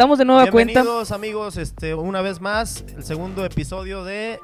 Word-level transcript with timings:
Estamos 0.00 0.18
de 0.18 0.24
nueva 0.24 0.50
cuenta. 0.50 0.80
Bienvenidos 0.80 1.12
amigos, 1.12 1.58
este, 1.58 1.94
una 1.94 2.22
vez 2.22 2.40
más, 2.40 2.86
el 2.96 3.04
segundo 3.04 3.44
episodio 3.44 4.02
de 4.02 4.40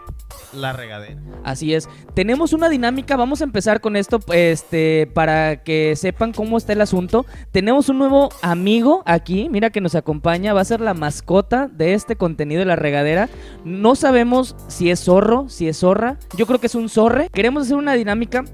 La 0.53 0.75
Regadera. 0.75 1.19
Así 1.45 1.73
es. 1.73 1.89
Tenemos 2.13 2.53
una 2.53 2.69
dinámica, 2.69 3.17
vamos 3.17 3.41
a 3.41 3.45
empezar 3.45 3.81
con 3.81 3.97
esto 3.97 4.21
este, 4.35 5.11
para 5.15 5.63
que 5.63 5.97
sepan 5.97 6.35
cómo 6.35 6.59
está 6.59 6.75
el 6.75 6.83
asunto. 6.83 7.25
Tenemos 7.53 7.89
un 7.89 7.97
nuevo 7.97 8.29
amigo 8.43 9.03
aquí, 9.07 9.49
mira 9.49 9.71
que 9.71 9.81
nos 9.81 9.95
acompaña, 9.95 10.53
va 10.53 10.61
a 10.61 10.67
ser 10.67 10.83
la 10.83 10.93
mascota 10.93 11.69
de 11.69 11.95
este 11.95 12.17
contenido 12.17 12.59
de 12.59 12.67
La 12.67 12.77
Regadera. 12.77 13.31
No 13.65 13.95
sabemos 13.95 14.57
si 14.69 14.91
es 14.91 15.03
zorro, 15.03 15.49
si 15.49 15.69
es 15.69 15.79
zorra. 15.79 16.19
Yo 16.37 16.45
creo 16.47 16.61
que 16.61 16.67
es 16.67 16.75
un 16.75 16.91
zorre. 16.91 17.31
Queremos 17.33 17.63
hacer 17.63 17.79
una 17.79 17.95
dinámica 17.95 18.45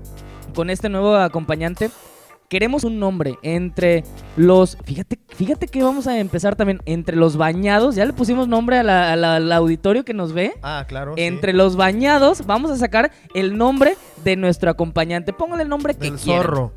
con 0.54 0.70
este 0.70 0.88
nuevo 0.88 1.16
acompañante 1.16 1.90
queremos 2.52 2.84
un 2.84 2.98
nombre 2.98 3.38
entre 3.42 4.04
los. 4.36 4.76
Fíjate, 4.84 5.18
fíjate 5.28 5.68
que 5.68 5.82
vamos 5.82 6.06
a 6.06 6.18
empezar 6.20 6.54
también 6.54 6.82
entre 6.84 7.16
los 7.16 7.38
bañados. 7.38 7.94
Ya 7.94 8.04
le 8.04 8.12
pusimos 8.12 8.46
nombre 8.46 8.76
a 8.76 8.82
la- 8.82 9.10
a 9.10 9.16
la- 9.16 9.36
al 9.36 9.50
auditorio 9.52 10.04
que 10.04 10.12
nos 10.12 10.34
ve. 10.34 10.52
Ah, 10.62 10.84
claro. 10.86 11.14
sí. 11.16 11.22
Entre 11.22 11.54
los 11.54 11.76
bañados, 11.76 12.44
vamos 12.44 12.70
a 12.70 12.76
sacar 12.76 13.10
el 13.34 13.56
nombre 13.56 13.96
de 14.22 14.36
nuestro 14.36 14.70
acompañante. 14.70 15.32
Póngale 15.32 15.62
el 15.62 15.70
nombre 15.70 15.94
que 15.94 16.10
Del 16.10 16.18
quieran. 16.18 16.42
zorro. 16.42 16.72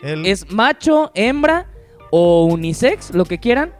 El 0.00 0.26
Es 0.26 0.50
macho, 0.50 1.12
hembra 1.14 1.68
o 2.10 2.46
unisex, 2.46 3.14
lo 3.14 3.24
que 3.24 3.38
quieran. 3.38 3.72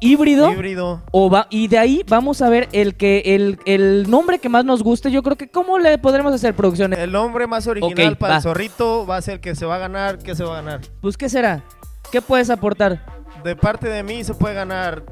Híbrido. 0.00 0.50
híbrido. 0.50 1.02
O 1.12 1.30
va, 1.30 1.46
y 1.50 1.68
de 1.68 1.78
ahí 1.78 2.04
vamos 2.08 2.40
a 2.40 2.48
ver 2.48 2.68
el 2.72 2.94
que 2.96 3.22
el, 3.26 3.58
el 3.66 4.10
nombre 4.10 4.38
que 4.38 4.48
más 4.48 4.64
nos 4.64 4.82
guste. 4.82 5.10
Yo 5.10 5.22
creo 5.22 5.36
que 5.36 5.48
cómo 5.48 5.78
le 5.78 5.98
podremos 5.98 6.32
hacer 6.32 6.54
producción. 6.54 6.92
El 6.94 7.12
nombre 7.12 7.46
más 7.46 7.66
original 7.66 8.16
para 8.16 8.32
va. 8.32 8.36
el 8.38 8.42
zorrito 8.42 9.06
va 9.06 9.16
a 9.16 9.22
ser 9.22 9.34
el 9.34 9.40
que 9.40 9.54
se 9.54 9.66
va 9.66 9.76
a 9.76 9.78
ganar. 9.78 10.18
¿Qué 10.18 10.34
se 10.34 10.42
va 10.42 10.58
a 10.58 10.62
ganar? 10.62 10.80
Pues 11.00 11.16
qué 11.16 11.28
será. 11.28 11.62
¿Qué 12.10 12.22
puedes 12.22 12.50
aportar? 12.50 13.04
De 13.44 13.54
parte 13.56 13.88
de 13.88 14.02
mí 14.02 14.24
se 14.24 14.34
puede 14.34 14.54
ganar 14.54 15.04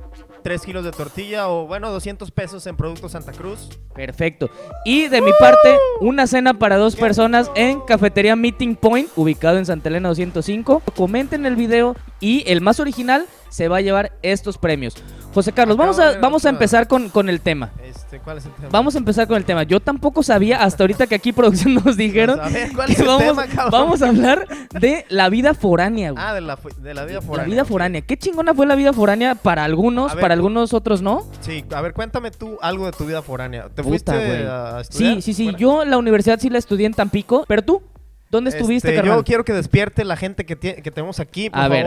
3 0.42 0.62
kilos 0.62 0.84
de 0.84 0.92
tortilla 0.92 1.48
o, 1.48 1.66
bueno, 1.66 1.90
200 1.90 2.30
pesos 2.30 2.66
en 2.66 2.76
Producto 2.76 3.08
Santa 3.08 3.32
Cruz. 3.32 3.68
Perfecto. 3.94 4.50
Y 4.84 5.08
de 5.08 5.20
mi 5.20 5.32
parte, 5.38 5.76
una 6.00 6.26
cena 6.26 6.54
para 6.54 6.76
dos 6.76 6.96
personas 6.96 7.50
en 7.54 7.80
Cafetería 7.80 8.36
Meeting 8.36 8.74
Point, 8.76 9.08
ubicado 9.16 9.58
en 9.58 9.66
Santa 9.66 9.88
Elena 9.88 10.08
205. 10.08 10.82
Comenten 10.96 11.46
el 11.46 11.56
video 11.56 11.96
y 12.20 12.44
el 12.50 12.60
más 12.60 12.80
original 12.80 13.26
se 13.48 13.68
va 13.68 13.78
a 13.78 13.80
llevar 13.80 14.12
estos 14.22 14.58
premios. 14.58 14.94
José 15.34 15.52
Carlos, 15.52 15.76
vamos 15.76 15.98
a, 15.98 16.18
vamos 16.18 16.46
a 16.46 16.48
empezar 16.48 16.88
con, 16.88 17.10
con 17.10 17.28
el 17.28 17.40
tema. 17.40 17.70
Este, 17.84 18.18
¿Cuál 18.18 18.38
es 18.38 18.46
el 18.46 18.52
tema? 18.52 18.68
Vamos 18.72 18.94
a 18.94 18.98
empezar 18.98 19.28
con 19.28 19.36
el 19.36 19.44
tema. 19.44 19.62
Yo 19.62 19.78
tampoco 19.78 20.22
sabía 20.22 20.62
hasta 20.62 20.82
ahorita 20.82 21.06
que 21.06 21.14
aquí 21.14 21.32
producción 21.34 21.74
nos 21.74 21.96
dijeron 21.96 22.40
A 22.40 22.48
ver, 22.48 22.72
¿cuál 22.74 22.86
que 22.86 22.94
es 22.94 23.00
el 23.00 23.06
vamos, 23.06 23.46
tema, 23.46 23.68
vamos 23.70 24.02
a 24.02 24.08
hablar 24.08 24.46
de 24.80 25.04
la 25.10 25.28
vida 25.28 25.54
foránea. 25.54 26.12
güey. 26.12 26.24
Ah, 26.26 26.34
de 26.34 26.40
la, 26.40 26.58
de 26.78 26.94
la 26.94 27.04
vida 27.04 27.16
la 27.20 27.22
foránea. 27.22 27.52
vida 27.54 27.64
foránea. 27.64 28.00
Qué 28.00 28.16
chingona 28.16 28.54
fue 28.54 28.66
la 28.66 28.74
vida 28.74 28.92
foránea 28.92 29.34
para 29.34 29.64
algunos, 29.64 30.14
ver, 30.14 30.20
para 30.22 30.34
algunos 30.34 30.72
otros 30.72 31.02
no. 31.02 31.26
Sí, 31.40 31.64
a 31.72 31.80
ver, 31.82 31.92
cuéntame 31.92 32.30
tú 32.30 32.58
algo 32.60 32.86
de 32.86 32.92
tu 32.92 33.04
vida 33.04 33.22
foránea. 33.22 33.64
¿Te 33.64 33.82
Puta, 33.82 33.88
fuiste 33.88 34.12
güey. 34.12 34.46
a 34.46 34.80
estudiar? 34.80 35.14
Sí, 35.16 35.22
sí, 35.22 35.34
sí. 35.34 35.44
fuera? 35.44 35.58
Yo 35.58 35.84
la 35.84 35.98
universidad 35.98 36.40
sí 36.40 36.48
la 36.50 36.58
estudié 36.58 36.86
en 36.86 36.94
Tampico, 36.94 37.44
pero 37.46 37.62
tú, 37.62 37.82
¿dónde 38.30 38.50
estuviste, 38.50 38.94
Este? 38.94 39.06
Yo 39.06 39.22
quiero 39.24 39.44
que 39.44 39.52
despierte 39.52 40.04
la 40.04 40.16
gente 40.16 40.46
que, 40.46 40.56
que 40.56 40.90
tenemos 40.90 41.20
aquí, 41.20 41.50
por 41.50 41.60
A 41.60 41.68
ver. 41.68 41.86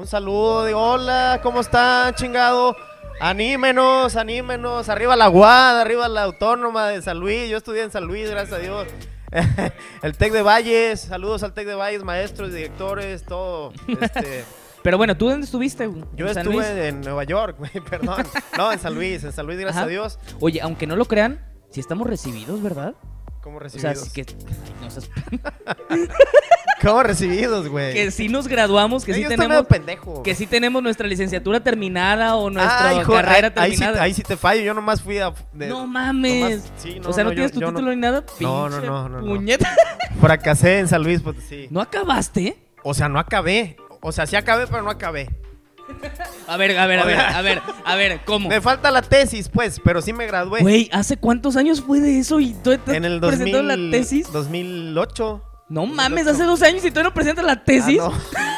Un 0.00 0.06
saludo 0.06 0.64
de 0.64 0.72
hola, 0.72 1.40
¿cómo 1.42 1.60
están, 1.60 2.14
chingado? 2.14 2.74
Anímenos, 3.20 4.16
anímenos. 4.16 4.88
Arriba 4.88 5.14
la 5.14 5.28
UAD, 5.28 5.78
arriba 5.78 6.08
la 6.08 6.22
Autónoma 6.22 6.88
de 6.88 7.02
San 7.02 7.20
Luis. 7.20 7.50
Yo 7.50 7.58
estudié 7.58 7.82
en 7.82 7.90
San 7.90 8.04
Luis, 8.04 8.30
gracias 8.30 8.58
a 8.58 8.62
Dios. 8.62 8.86
El 10.02 10.16
TEC 10.16 10.32
de 10.32 10.40
Valles, 10.40 11.02
saludos 11.02 11.42
al 11.42 11.52
TEC 11.52 11.66
de 11.66 11.74
Valles, 11.74 12.02
maestros, 12.02 12.50
directores, 12.50 13.26
todo. 13.26 13.74
Este, 14.00 14.46
Pero 14.82 14.96
bueno, 14.96 15.14
¿tú 15.18 15.28
dónde 15.28 15.44
estuviste? 15.44 15.90
yo 16.16 16.28
¿En 16.28 16.32
San 16.34 16.46
estuve 16.46 16.54
Luis? 16.54 16.66
en 16.68 17.02
Nueva 17.02 17.24
York, 17.24 17.56
güey, 17.58 17.70
perdón. 17.90 18.24
No, 18.56 18.72
en 18.72 18.78
San 18.78 18.94
Luis, 18.94 19.22
en 19.22 19.34
San 19.34 19.44
Luis, 19.44 19.58
gracias 19.58 19.76
Ajá. 19.82 19.84
a 19.84 19.90
Dios. 19.90 20.18
Oye, 20.40 20.62
aunque 20.62 20.86
no 20.86 20.96
lo 20.96 21.04
crean, 21.04 21.46
sí 21.72 21.78
estamos 21.78 22.06
recibidos, 22.06 22.62
¿verdad? 22.62 22.94
¿Cómo 23.42 23.56
O 23.56 23.60
recibidos? 23.60 23.98
sea, 23.98 24.04
sí 24.04 24.10
que, 24.10 24.20
ay, 24.30 24.74
no 24.82 24.90
seas- 24.90 25.08
¿Cómo 26.82 27.02
recibidos, 27.02 27.68
güey? 27.68 27.92
que 27.92 28.10
sí 28.10 28.28
nos 28.28 28.48
graduamos, 28.48 29.04
que 29.04 29.12
sí 29.12 29.22
estoy 29.22 29.36
tenemos 29.36 29.66
pendejo. 29.66 30.22
que 30.22 30.34
sí 30.34 30.46
tenemos 30.46 30.82
nuestra 30.82 31.06
licenciatura 31.06 31.60
terminada 31.60 32.36
o 32.36 32.48
nuestra 32.50 32.88
Ah, 32.90 32.94
hijo, 32.94 33.12
carrera 33.12 33.48
ahí, 33.48 33.52
ahí 33.64 33.70
sí, 33.72 33.76
terminada. 33.78 34.02
ahí 34.02 34.14
sí 34.14 34.22
te 34.22 34.36
fallo, 34.36 34.62
yo 34.62 34.72
nomás 34.74 35.02
fui 35.02 35.18
a... 35.18 35.32
de- 35.52 35.68
no 35.68 35.86
mames. 35.86 36.62
nomás- 36.64 36.72
sí, 36.78 36.98
no, 37.00 37.10
o 37.10 37.12
sea, 37.12 37.24
¿no, 37.24 37.30
no, 37.30 37.34
yo- 37.34 37.36
tienes 37.36 37.52
tu 37.52 37.60
no- 37.60 37.66
título 37.68 37.90
ni 37.90 37.96
nada? 38.00 38.24
No, 38.40 38.68
no, 38.70 38.80
no, 38.80 39.08
no. 39.08 39.20
Puñeta. 39.20 39.74
Fracasé 40.20 40.78
en 40.78 40.88
San 40.88 41.02
Luis 41.02 41.20
Potosí. 41.20 41.68
¿No 41.70 41.80
acabaste? 41.82 42.56
O 42.82 42.94
sea, 42.94 43.08
no 43.10 43.18
acabé. 43.18 43.76
O 44.00 44.12
sea, 44.12 44.26
sí 44.26 44.36
acabé, 44.36 44.66
pero 44.66 44.82
no 44.82 44.90
acabé. 44.90 45.28
A 46.46 46.56
ver, 46.56 46.76
a 46.78 46.86
ver, 46.86 46.98
a 46.98 47.04
ver, 47.04 47.20
a 47.20 47.42
ver, 47.42 47.62
a 47.84 47.94
ver, 47.94 48.20
¿cómo? 48.24 48.48
Me 48.48 48.60
falta 48.60 48.90
la 48.90 49.02
tesis, 49.02 49.48
pues, 49.48 49.80
pero 49.84 50.02
sí 50.02 50.12
me 50.12 50.26
gradué. 50.26 50.60
Güey, 50.60 50.88
¿hace 50.92 51.16
cuántos 51.16 51.56
años 51.56 51.80
fue 51.80 52.00
de 52.00 52.18
eso 52.18 52.40
y 52.40 52.54
tú 52.54 52.72
estás 52.72 52.94
en 52.94 53.04
el 53.04 53.20
presentando 53.20 53.68
2000, 53.68 53.92
la 53.92 53.98
tesis? 53.98 54.32
2008. 54.32 55.44
No 55.68 55.86
mames, 55.86 56.24
2008. 56.24 56.30
hace 56.30 56.44
dos 56.44 56.62
años 56.62 56.84
y 56.84 56.90
tú 56.90 57.02
no 57.02 57.14
presentas 57.14 57.44
la 57.44 57.62
tesis. 57.62 58.00
Ah, 58.02 58.10
no. 58.10 58.50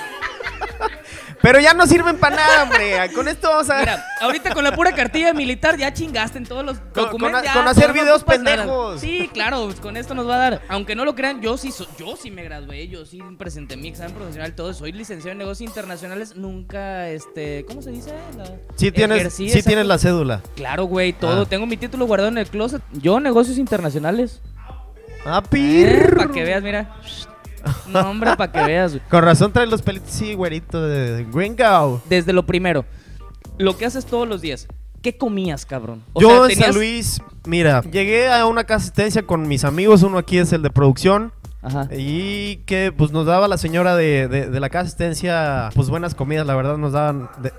pero 1.42 1.58
ya 1.60 1.74
no 1.74 1.86
sirven 1.86 2.16
para 2.18 2.36
nada, 2.36 2.62
hombre. 2.62 3.10
Con 3.14 3.26
esto 3.28 3.48
vamos 3.50 3.68
a... 3.68 3.80
Mira, 3.80 4.04
ahorita 4.20 4.54
con 4.54 4.62
la 4.64 4.74
pura 4.74 4.92
cartilla 4.94 5.34
militar 5.34 5.76
ya 5.76 5.92
chingaste 5.92 6.38
en 6.38 6.46
todos 6.46 6.64
los 6.64 6.78
Con- 6.78 7.04
documentos. 7.04 7.40
con- 7.40 7.44
ya, 7.44 7.52
con 7.52 7.68
hacer 7.68 7.92
videos 7.92 8.22
pendejos. 8.24 9.00
Sí, 9.00 9.28
claro, 9.32 9.68
con 9.82 9.96
esto 9.96 10.14
nos 10.14 10.28
va 10.28 10.36
a 10.36 10.38
dar. 10.38 10.62
Aunque 10.68 10.94
no 10.94 11.04
lo 11.04 11.14
crean, 11.14 11.40
yo 11.42 11.56
sí 11.56 11.72
so- 11.72 11.86
yo 11.98 12.16
sí 12.16 12.30
me 12.30 12.44
gradué, 12.44 12.86
yo 12.88 13.04
sí 13.04 13.20
presenté 13.38 13.76
mi 13.76 13.88
examen 13.88 14.14
profesional, 14.14 14.54
todo. 14.54 14.72
Soy 14.72 14.92
licenciado 14.92 15.32
en 15.32 15.38
negocios 15.38 15.68
internacionales, 15.68 16.36
nunca, 16.36 17.08
este, 17.08 17.64
¿cómo 17.66 17.82
se 17.82 17.90
dice? 17.90 18.12
La- 18.36 18.44
Sí 18.76 18.92
tienes, 18.92 19.32
sí 19.34 19.62
tienes 19.62 19.86
la 19.86 19.98
cédula. 19.98 20.42
Claro, 20.54 20.84
güey, 20.84 21.12
todo. 21.12 21.42
Ah. 21.42 21.46
Tengo 21.48 21.66
mi 21.66 21.76
título 21.76 22.06
guardado 22.06 22.28
en 22.30 22.38
el 22.38 22.46
closet. 22.46 22.82
Yo, 22.92 23.18
negocios 23.20 23.58
internacionales. 23.58 24.40
Ah, 25.24 25.42
Eh, 25.52 26.08
para 26.16 26.30
que 26.32 26.42
veas, 26.44 26.62
mira. 26.62 26.96
No, 27.88 28.00
hombre, 28.10 28.36
para 28.36 28.50
que 28.52 28.62
veas. 28.62 28.92
güey. 28.92 29.02
Con 29.08 29.22
razón 29.22 29.52
traes 29.52 29.68
los 29.70 29.82
pelitos, 29.82 30.10
sí, 30.10 30.34
güerito 30.34 30.80
de 30.82 31.24
Gringo. 31.32 32.02
Desde 32.08 32.32
lo 32.32 32.44
primero, 32.46 32.84
lo 33.58 33.76
que 33.76 33.86
haces 33.86 34.04
todos 34.06 34.26
los 34.28 34.40
días. 34.40 34.66
¿Qué 35.02 35.16
comías, 35.16 35.66
cabrón? 35.66 36.02
O 36.12 36.20
Yo 36.20 36.46
sea, 36.46 36.54
en 36.54 36.62
San 36.62 36.74
Luis, 36.74 37.20
mira, 37.44 37.82
llegué 37.82 38.30
a 38.32 38.46
una 38.46 38.64
casa 38.64 38.84
asistencia 38.84 39.22
con 39.24 39.48
mis 39.48 39.64
amigos, 39.64 40.02
uno 40.04 40.16
aquí 40.18 40.38
es 40.38 40.52
el 40.52 40.62
de 40.62 40.70
producción, 40.70 41.32
Ajá. 41.60 41.88
y 41.90 42.58
que 42.66 42.92
pues 42.96 43.10
nos 43.10 43.26
daba 43.26 43.48
la 43.48 43.58
señora 43.58 43.96
de, 43.96 44.28
de- 44.28 44.48
de 44.48 44.60
la 44.60 44.68
casa 44.70 44.86
asistencia, 44.86 45.70
pues 45.74 45.88
buenas 45.88 46.14
comidas, 46.14 46.46
la 46.46 46.54
verdad 46.54 46.76
nos 46.76 46.92
daban... 46.92 47.28
de- 47.42 47.52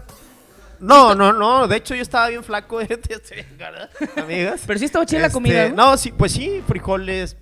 No, 0.80 1.16
no, 1.16 1.34
no, 1.34 1.68
de 1.68 1.76
hecho 1.78 1.96
yo 1.96 2.02
estaba 2.02 2.30
bien 2.30 2.46
flaco, 2.46 2.78
gorda, 2.80 3.90
amigas. 4.16 4.62
Pero 4.66 4.80
sí 4.80 4.86
estaba 4.86 5.06
chida 5.06 5.20
la 5.20 5.28
Este, 5.28 5.34
comida. 5.34 5.70
¿no? 5.70 5.76
No, 5.92 5.98
sí, 5.98 6.14
pues 6.18 6.32
sí, 6.32 6.62
frijoles, 6.66 7.36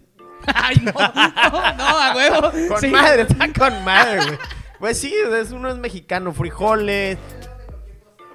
Ay, 0.53 0.75
no, 0.84 0.91
no, 0.91 1.74
no, 1.78 1.84
a 2.00 2.16
huevo. 2.16 2.52
con 2.69 2.79
Sí. 2.81 2.88
madre, 2.88 3.24
está 3.24 3.47
con 3.53 3.84
madre, 3.84 4.25
güey. 4.25 4.38
Pues 4.79 4.97
sí, 4.97 5.13
es 5.13 5.52
uno 5.52 5.69
es 5.69 5.78
mexicano, 5.78 6.34
frijoles. 6.34 7.18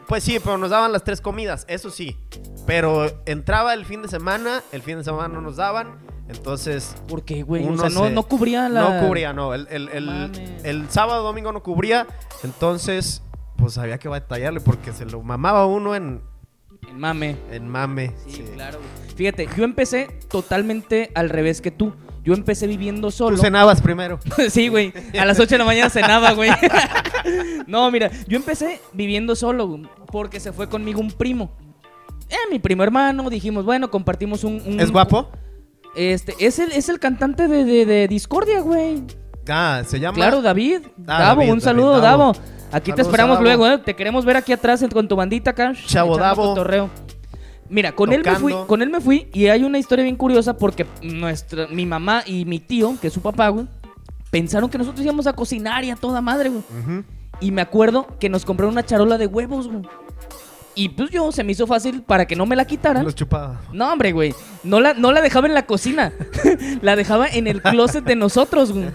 Pues 0.07 0.23
sí, 0.23 0.39
pero 0.39 0.57
nos 0.57 0.71
daban 0.71 0.93
las 0.93 1.03
tres 1.03 1.21
comidas, 1.21 1.65
eso 1.69 1.91
sí. 1.91 2.17
Pero 2.67 3.23
entraba 3.27 3.75
el 3.75 3.85
fin 3.85 4.03
de 4.03 4.09
semana, 4.09 4.63
el 4.73 4.83
fin 4.83 4.99
de 4.99 5.05
semana 5.05 5.29
no 5.35 5.41
nos 5.41 5.57
daban, 5.57 5.99
entonces 6.29 6.95
¿Por 7.09 7.25
qué, 7.25 7.43
güey? 7.43 7.67
O 7.69 7.77
sea, 7.77 7.89
no, 7.91 8.05
se- 8.07 8.11
no 8.13 8.23
cubría 8.25 8.69
la. 8.69 8.81
no 9.01 9.07
cubría, 9.07 9.33
no. 9.33 9.53
El, 9.55 9.67
el- 9.71 9.89
el- 10.65 10.91
sábado, 10.91 11.25
domingo 11.25 11.51
no 11.53 11.63
cubría, 11.63 12.07
entonces 12.45 13.23
pues 13.57 13.79
había 13.79 13.99
que 13.99 14.09
batallarle 14.09 14.61
porque 14.61 14.93
se 14.93 15.07
lo 15.07 15.23
mamaba 15.23 15.67
uno 15.67 15.95
en, 15.97 16.21
El 16.89 16.95
mame. 16.97 17.37
en 17.51 17.69
mame. 17.69 18.13
Sí, 18.27 18.33
sí. 18.33 18.45
claro. 18.55 18.79
güey. 18.79 19.15
Fíjate, 19.17 19.49
yo 19.57 19.65
empecé 19.65 20.07
totalmente 20.29 21.11
al 21.15 21.31
revés 21.31 21.61
que 21.61 21.71
tú. 21.73 21.95
Yo 22.27 22.35
empecé 22.35 22.67
viviendo 22.67 23.09
Tú 23.09 23.13
solo. 23.13 23.37
cenabas 23.39 23.81
primero. 23.81 24.19
sí, 24.51 24.67
güey. 24.69 24.93
A 25.19 25.25
las 25.25 25.39
8 25.41 25.51
de 25.55 25.59
la 25.59 25.65
mañana 25.65 25.89
cenaba, 25.89 26.33
güey. 26.33 26.51
no, 27.67 27.91
mira, 27.91 28.11
yo 28.27 28.37
empecé 28.37 28.81
viviendo 28.93 29.35
solo 29.37 29.81
porque 30.11 30.41
se 30.41 30.53
fue 30.53 30.69
conmigo 30.69 31.01
un 31.01 31.11
primo. 31.13 31.51
Eh, 32.29 32.35
mi 32.51 32.59
primo 32.59 32.83
hermano, 32.83 33.31
dijimos, 33.31 33.65
bueno, 33.65 33.91
compartimos 33.91 34.43
un... 34.45 34.61
un- 34.67 34.81
¿Es 34.81 34.91
guapo? 34.91 35.29
Este, 35.95 36.35
es 36.41 36.59
el, 36.59 36.73
es 36.73 36.89
el 36.89 36.99
cantante 36.99 37.47
de, 37.49 37.65
de- 37.65 37.87
de 37.87 38.09
Discordia, 38.09 38.61
güey. 38.61 39.05
Ah, 39.49 39.83
se 39.87 40.01
llama... 40.01 40.17
Claro, 40.17 40.43
David. 40.43 40.81
Ah, 41.07 41.21
Davo, 41.23 41.41
David, 41.43 41.53
un 41.53 41.61
saludo, 41.61 41.91
David, 41.93 42.03
Davo. 42.03 42.33
Davo. 42.33 42.47
Aquí 42.73 42.93
te 42.93 43.03
esperamos 43.03 43.37
Davo. 43.37 43.45
luego, 43.45 43.67
¿eh? 43.69 43.79
Te 43.79 43.95
queremos 43.95 44.25
ver 44.25 44.37
aquí 44.37 44.53
atrás 44.53 44.85
con 44.93 45.07
tu 45.07 45.15
bandita 45.15 45.53
acá. 45.53 45.73
Chavo 45.87 46.19
Davo. 46.19 46.49
cotorreo. 46.49 46.91
Mira, 47.69 47.93
con 47.93 48.13
él, 48.13 48.23
me 48.25 48.37
fui, 48.37 48.53
con 48.67 48.83
él 48.83 48.91
me 48.91 49.01
fui 49.01 49.29
y 49.33 49.47
hay 49.49 49.65
una 49.65 49.79
historia 49.79 50.03
bien 50.05 50.17
curiosa 50.17 50.57
porque 50.57 50.87
nuestra, 51.03 51.67
mi 51.69 51.87
mamá 51.87 52.23
y 52.27 52.45
mi 52.45 52.61
tío, 52.61 52.97
que 53.01 53.09
es 53.09 53.13
su 53.13 53.21
papá, 53.21 53.49
güey, 53.49 53.67
pensaron 54.31 54.71
que 54.71 54.79
nosotros 54.79 55.05
íbamos 55.05 55.27
a 55.27 55.33
cocinar 55.33 55.85
y 55.85 55.91
a 55.91 55.97
toda 55.97 56.21
madre, 56.21 56.51
güey. 56.51 56.63
Y 57.41 57.51
me 57.51 57.61
acuerdo 57.63 58.07
que 58.19 58.29
nos 58.29 58.45
compraron 58.45 58.73
una 58.73 58.85
charola 58.85 59.19
de 59.19 59.27
huevos, 59.27 59.69
güey. 59.69 59.83
Y 60.75 60.91
pues 60.91 61.11
yo, 61.11 61.33
se 61.33 61.43
me 61.43 61.53
hizo 61.53 61.67
fácil 61.67 62.03
para 62.03 62.27
que 62.27 62.37
no 62.37 62.45
me 62.45 62.55
la 62.55 62.67
quitaran. 62.67 63.03
Los 63.03 63.15
chupaba. 63.15 63.61
No, 63.73 63.91
hombre, 63.93 64.13
güey. 64.13 64.35
No 64.63 64.79
la, 64.81 64.93
no 64.93 65.11
la 65.11 65.23
dejaba 65.23 65.47
en 65.47 65.55
la 65.55 65.65
cocina. 65.65 66.13
la 66.83 66.97
dejaba 66.97 67.27
en 67.29 67.47
el 67.47 67.63
closet 67.63 68.05
de 68.05 68.15
nosotros, 68.15 68.73
güey. 68.73 68.91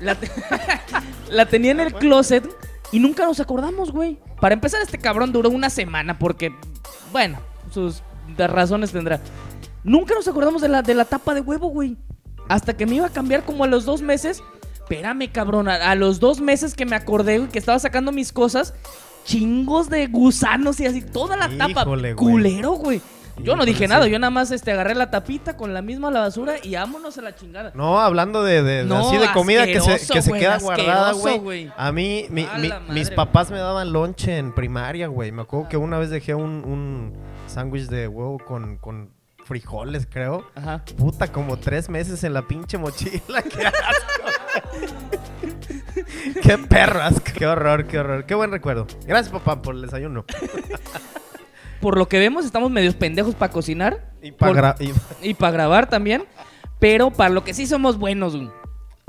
La, 0.00 0.16
te- 0.16 0.30
la 1.30 1.46
tenía 1.46 1.70
en 1.70 1.78
el 1.80 1.92
closet 1.94 2.48
Y 2.90 2.98
nunca 2.98 3.24
nos 3.26 3.38
acordamos, 3.38 3.92
güey. 3.92 4.18
Para 4.40 4.54
empezar, 4.54 4.82
este 4.82 4.98
cabrón 4.98 5.30
duró 5.32 5.50
una 5.50 5.70
semana 5.70 6.18
porque, 6.18 6.52
bueno, 7.12 7.38
sus 7.70 8.02
de 8.36 8.46
razones 8.46 8.92
tendrá. 8.92 9.20
Nunca 9.84 10.14
nos 10.14 10.28
acordamos 10.28 10.60
de 10.62 10.68
la, 10.68 10.82
de 10.82 10.94
la 10.94 11.04
tapa 11.04 11.34
de 11.34 11.40
huevo, 11.40 11.68
güey. 11.68 11.96
Hasta 12.48 12.76
que 12.76 12.86
me 12.86 12.96
iba 12.96 13.06
a 13.06 13.10
cambiar 13.10 13.44
como 13.44 13.64
a 13.64 13.66
los 13.66 13.84
dos 13.84 14.02
meses. 14.02 14.42
Espérame, 14.74 15.30
cabrón. 15.30 15.68
A, 15.68 15.76
a 15.90 15.94
los 15.94 16.18
dos 16.20 16.40
meses 16.40 16.74
que 16.74 16.84
me 16.84 16.96
acordé, 16.96 17.38
güey, 17.38 17.50
que 17.50 17.58
estaba 17.58 17.78
sacando 17.78 18.10
mis 18.12 18.32
cosas, 18.32 18.74
chingos 19.24 19.88
de 19.88 20.06
gusanos 20.08 20.80
y 20.80 20.86
así, 20.86 21.00
toda 21.02 21.36
la 21.36 21.48
tapa. 21.56 21.82
Híjole, 21.82 22.14
güey. 22.14 22.32
Culero, 22.32 22.72
güey. 22.72 23.00
Yo 23.42 23.56
no 23.56 23.64
dije 23.64 23.88
nada, 23.88 24.06
yo 24.06 24.18
nada 24.18 24.30
más 24.30 24.50
este, 24.50 24.70
agarré 24.70 24.94
la 24.94 25.10
tapita 25.10 25.56
con 25.56 25.72
la 25.72 25.80
misma 25.80 26.10
la 26.10 26.20
basura 26.20 26.56
y 26.62 26.74
vámonos 26.74 27.16
a 27.16 27.22
la 27.22 27.34
chingada. 27.34 27.72
No, 27.74 27.98
hablando 27.98 28.42
de, 28.42 28.62
de- 28.62 28.78
de 28.82 28.84
No, 28.84 29.08
así 29.08 29.16
de 29.16 29.32
comida 29.32 29.64
que 29.64 29.80
se, 29.80 30.12
que 30.12 30.20
se 30.20 30.32
queda 30.32 30.58
guardada, 30.58 31.12
güey. 31.12 31.72
A 31.74 31.90
mí, 31.90 32.26
mi- 32.28 32.46
mi- 32.58 32.68
madre, 32.68 32.92
mis 32.92 33.08
papás 33.10 33.50
me 33.50 33.56
daban 33.58 33.94
lonche 33.94 34.36
en 34.36 34.52
primaria, 34.54 35.06
güey. 35.06 35.32
Me 35.32 35.40
acuerdo 35.42 35.70
que 35.70 35.78
una 35.78 35.98
vez 35.98 36.10
dejé 36.10 36.34
un, 36.34 36.50
un 36.66 37.12
sándwich 37.50 37.88
de 37.88 38.08
huevo 38.08 38.38
con, 38.38 38.76
con 38.78 39.10
frijoles, 39.44 40.06
creo. 40.10 40.46
Ajá. 40.54 40.84
Puta, 40.96 41.30
como 41.32 41.58
tres 41.58 41.88
meses 41.88 42.22
en 42.24 42.34
la 42.34 42.46
pinche 42.46 42.78
mochila. 42.78 43.42
Qué 43.42 43.66
asco. 43.66 44.22
qué 46.42 46.58
perro 46.58 47.02
asco. 47.02 47.32
Qué 47.36 47.46
horror, 47.46 47.86
qué 47.86 47.98
horror. 47.98 48.26
Qué 48.26 48.34
buen 48.34 48.50
recuerdo. 48.50 48.86
Gracias, 49.06 49.32
papá, 49.32 49.60
por 49.60 49.74
el 49.74 49.82
desayuno. 49.82 50.24
Por 51.80 51.96
lo 51.96 52.08
que 52.08 52.18
vemos, 52.18 52.44
estamos 52.44 52.70
medios 52.70 52.94
pendejos 52.94 53.34
para 53.34 53.50
cocinar. 53.50 54.12
Y 54.20 54.32
para 54.32 54.76
Y 55.22 55.32
para 55.32 55.52
grabar 55.52 55.88
también. 55.88 56.24
Pero 56.78 57.10
para 57.10 57.30
lo 57.30 57.42
que 57.42 57.54
sí 57.54 57.66
somos 57.66 57.98
buenos, 57.98 58.36
güey. 58.36 58.50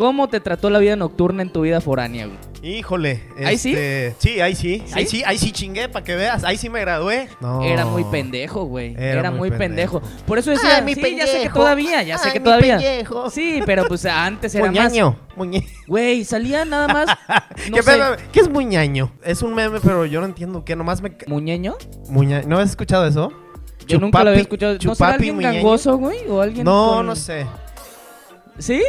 ¿Cómo 0.02 0.28
te 0.30 0.40
trató 0.40 0.72
la 0.72 0.80
vida 0.80 0.96
nocturna 0.96 1.44
en 1.44 1.52
tu 1.54 1.62
vida 1.62 1.80
foránea, 1.80 2.26
güey? 2.26 2.40
Híjole. 2.64 3.22
¿Ahí 3.46 3.56
sí? 3.60 3.70
este, 3.74 4.16
Sí, 4.18 4.42
ahí 4.42 4.56
sí. 4.56 4.82
¿Sí? 4.88 4.94
Ahí 4.96 5.06
sí, 5.06 5.24
ahí 5.28 5.38
sí 5.38 5.52
chingué 5.52 5.90
para 5.90 6.04
que 6.04 6.16
veas. 6.16 6.44
Ahí 6.44 6.58
sí 6.58 6.70
me 6.70 6.80
gradué. 6.80 7.30
No. 7.40 7.62
Era 7.64 7.86
muy 7.86 8.04
pendejo, 8.06 8.64
güey. 8.66 8.96
Era 8.98 9.20
Era, 9.20 9.30
muy 9.30 9.50
muy 9.50 9.58
pendejo. 9.60 10.00
pendejo. 10.00 10.24
Por 10.26 10.40
eso 10.40 10.50
decía, 10.50 10.78
Ay, 10.78 10.84
mi 10.84 10.96
sí, 10.96 11.02
ya 11.02 11.26
sé 11.28 11.34
que 11.34 11.34
pendejo. 11.34 11.60
todavía, 11.60 12.02
ya 12.02 12.18
sé 12.18 12.30
Ay, 12.30 12.34
que 12.34 12.40
mi 12.40 12.44
todavía. 12.46 12.78
pendejo. 12.78 13.30
Sí, 13.30 13.62
pero 13.64 13.86
pues 13.88 14.04
antes 14.08 14.56
era 14.56 14.66
más. 14.66 14.74
Muñaño. 14.74 15.20
muñe- 15.36 15.68
Güey, 15.86 16.26
salía 16.26 16.66
nada 16.66 16.88
más. 16.88 17.06
No 17.70 17.78
¿Qué, 17.78 17.84
sé. 17.84 18.00
es 18.34 18.50
muñaño? 18.50 19.12
Es 19.24 19.44
un 19.44 19.54
meme, 19.54 19.80
pero 19.82 20.06
yo 20.08 20.20
no 20.20 20.26
entiendo 20.26 20.66
qué. 20.66 20.76
Nomás 20.76 21.04
me. 21.04 21.16
¿Muñeño? 21.28 21.76
Muña... 22.10 22.42
¿No 22.48 22.58
has 22.58 22.72
escuchado 22.72 23.06
eso? 23.06 23.32
Yo 23.88 24.00
nunca 24.00 24.24
lo 24.24 24.32
había 24.32 24.42
escuchado. 24.42 24.78
¿No 24.84 24.96
será 24.96 25.12
alguien 25.14 25.36
muñeño. 25.36 25.54
gangoso, 25.54 25.96
güey? 25.98 26.18
¿O 26.28 26.42
alguien 26.42 26.66
No, 26.66 26.94
con- 26.96 27.06
no 27.06 27.16
sé. 27.16 27.46
¿Sí? 28.58 28.82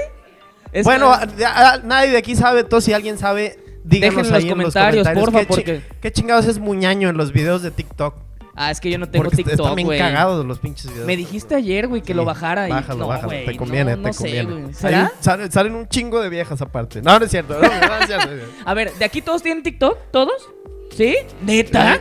Es 0.73 0.85
bueno, 0.85 1.13
que- 1.37 1.45
a- 1.45 1.73
a- 1.75 1.79
nadie 1.79 2.11
de 2.11 2.17
aquí 2.19 2.35
sabe. 2.35 2.61
Entonces, 2.61 2.87
si 2.87 2.93
alguien 2.95 3.19
sabe, 3.19 3.59
díganos 3.85 4.17
Dejen 4.17 4.31
en 4.31 4.35
ahí 4.35 4.43
los 4.43 4.43
en 4.45 4.49
comentarios, 4.51 5.07
los 5.07 5.15
comentarios. 5.15 5.25
porfa, 5.25 5.39
¿Qué 5.41 5.47
chi- 5.47 5.71
porque- 5.87 6.01
¿Qué 6.01 6.13
chingados 6.13 6.47
es 6.47 6.59
muñaño 6.59 7.09
en 7.11 7.17
los 7.17 7.33
videos 7.33 7.63
de 7.63 7.71
TikTok? 7.71 8.15
Ah, 8.55 8.71
es 8.71 8.81
que 8.81 8.91
yo 8.91 8.99
no 8.99 9.09
tengo 9.09 9.25
Porque 9.25 9.41
están 9.43 9.57
TikTok, 9.57 9.81
güey. 9.81 9.99
cagados 9.99 10.45
los 10.45 10.59
pinches 10.59 10.91
videos. 10.91 11.07
Me 11.07 11.17
dijiste 11.17 11.55
ayer, 11.55 11.89
güey, 11.89 12.03
que 12.03 12.09
Sí, 12.09 12.13
lo 12.15 12.25
bajara. 12.27 12.69
y... 12.69 12.71
Bájalo, 12.71 12.99
no, 12.99 13.07
bájalo. 13.09 13.29
güey, 13.29 13.47
te 13.47 13.57
conviene, 13.57 13.97
no, 13.97 14.03
te 14.03 14.09
no 14.09 14.13
sé, 14.13 14.19
conviene. 14.45 14.67
Ahí 14.67 14.75
¿Será? 14.75 15.13
salen, 15.21 15.51
salen 15.53 15.75
un 15.75 15.89
chingo 15.89 16.21
de 16.21 16.29
viejas 16.29 16.61
aparte. 16.61 17.01
No, 17.01 17.19
no 17.19 17.25
es 17.25 17.31
cierto. 17.31 17.55
No, 17.55 17.61
no 17.63 17.97
es 17.99 18.07
cierto. 18.07 18.29
A 18.67 18.75
ver, 18.75 18.93
¿de 18.93 19.05
aquí 19.07 19.23
todos 19.23 19.43
tienen 19.43 19.63
TikTok? 19.63 19.97
¿Todos? 20.11 20.51
¿Sí? 20.95 21.17
¿Neta? 21.43 21.95
Sí. 21.95 22.01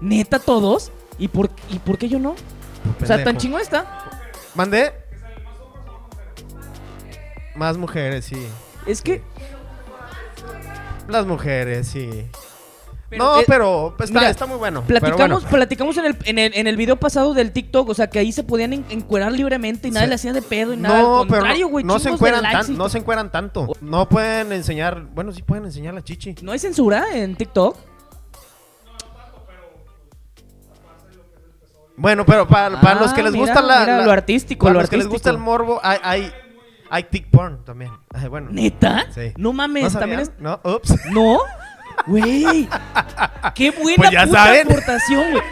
¿Neta 0.00 0.38
todos? 0.38 0.92
¿Y 1.18 1.26
por, 1.26 1.50
¿Y 1.68 1.80
por 1.80 1.98
qué 1.98 2.08
yo 2.08 2.20
no? 2.20 2.36
O 3.02 3.04
sea, 3.06 3.24
tan 3.24 3.36
chingón 3.36 3.60
está. 3.60 4.08
¿Mandé? 4.54 4.92
Más 7.58 7.76
mujeres, 7.76 8.24
sí. 8.24 8.46
Es 8.86 9.02
que. 9.02 9.20
Las 11.08 11.26
mujeres, 11.26 11.88
sí. 11.88 12.26
Pero, 13.10 13.24
no, 13.24 13.40
pero 13.46 13.94
pues, 13.96 14.10
está, 14.10 14.20
mira, 14.20 14.30
está 14.30 14.44
muy 14.46 14.58
bueno. 14.58 14.84
pero 14.86 15.00
Platicamos, 15.00 15.42
bueno. 15.42 15.56
platicamos 15.56 15.96
en, 15.96 16.04
el, 16.04 16.16
en, 16.26 16.38
el, 16.38 16.52
en 16.54 16.66
el 16.66 16.76
video 16.76 16.96
pasado 16.96 17.32
del 17.32 17.52
TikTok, 17.52 17.88
o 17.88 17.94
sea, 17.94 18.10
que 18.10 18.18
ahí 18.18 18.32
se 18.32 18.42
podían 18.44 18.74
en- 18.74 18.84
encuerar 18.90 19.32
libremente 19.32 19.88
y 19.88 19.90
nadie 19.90 20.04
Sí. 20.06 20.08
le 20.10 20.14
hacía 20.16 20.32
de 20.34 20.42
pedo 20.42 20.74
y 20.74 20.76
nada. 20.76 21.00
No, 21.00 21.20
al 21.22 21.26
pero 21.26 21.40
contrario, 21.40 21.64
no, 21.66 21.70
güey. 21.70 21.84
no 21.86 21.98
se 21.98 22.10
encueran 22.10 22.42
tan- 22.42 22.76
no 22.76 22.88
se 22.90 22.98
encueran 22.98 23.32
tanto. 23.32 23.66
No 23.80 24.08
pueden 24.10 24.52
enseñar, 24.52 25.06
bueno, 25.14 25.32
sí 25.32 25.42
pueden 25.42 25.64
enseñar 25.64 25.94
la 25.94 26.04
chichi. 26.04 26.34
¿No 26.42 26.52
hay 26.52 26.58
censura 26.58 27.06
en 27.14 27.34
TikTok? 27.34 27.76
Bueno, 31.96 32.24
pero 32.24 32.46
para, 32.46 32.80
para 32.80 32.98
Ah, 33.00 33.02
los 33.02 33.12
que 33.12 33.22
les 33.22 33.32
mira, 33.32 33.44
gusta 33.46 33.60
la, 33.60 33.80
mira, 33.80 33.98
la- 33.98 34.04
lo 34.04 34.12
artístico, 34.12 34.64
para 34.66 34.74
lo 34.74 34.80
los 34.82 34.90
que 34.90 34.96
les 34.98 35.08
gusta 35.08 35.30
el 35.30 35.38
morbo, 35.38 35.80
hay 35.82 35.98
hay, 36.02 36.32
hay 36.90 37.04
tic 37.04 37.28
porn 37.30 37.64
también. 37.64 37.92
Ay, 38.14 38.28
bueno. 38.28 38.48
¿Neta? 38.50 39.06
Sí. 39.14 39.32
No 39.36 39.52
mames, 39.52 39.94
¿No 39.94 40.00
también 40.00 40.20
es. 40.20 40.32
No, 40.38 40.60
ups. 40.64 40.94
¿No? 41.10 41.38
Güey. 42.06 42.68
Qué 43.54 43.70
buena 43.72 43.96
Pues 43.96 44.10
ya 44.10 44.24
puta 44.26 44.44
saben. 44.44 44.66
aportación, 44.70 45.30
güey. 45.32 45.42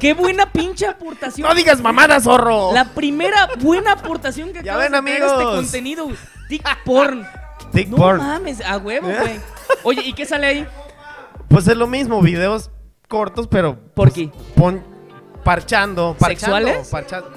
Qué 0.00 0.14
buena 0.14 0.50
pinche 0.50 0.86
aportación. 0.86 1.48
No 1.48 1.54
digas 1.54 1.80
mamadas, 1.80 2.24
zorro. 2.24 2.72
La 2.74 2.84
primera 2.86 3.48
buena 3.60 3.92
aportación 3.92 4.48
que 4.52 4.62
Ya 4.62 4.72
acabas 4.72 4.90
ven, 4.90 5.04
de 5.04 5.10
traer 5.12 5.22
a 5.22 5.26
este 5.26 5.44
contenido, 5.44 6.04
güey. 6.06 6.16
Tic 6.48 6.66
porn. 6.84 7.26
Tic 7.72 7.88
no 7.88 7.96
porn. 7.96 8.18
mames, 8.18 8.60
a 8.60 8.78
huevo, 8.78 9.08
güey. 9.08 9.40
Oye, 9.84 10.02
¿y 10.04 10.12
qué 10.12 10.26
sale 10.26 10.46
ahí? 10.46 10.66
Pues 11.48 11.68
es 11.68 11.76
lo 11.76 11.86
mismo, 11.86 12.20
videos 12.20 12.70
cortos, 13.08 13.46
pero 13.46 13.76
¿Por 13.94 14.10
pues, 14.10 14.14
qué? 14.14 14.30
pon- 14.56 14.82
parchando, 15.44 16.16
parchando, 16.18 16.56
¿Sexuales? 16.56 16.88
parchando. 16.88 17.30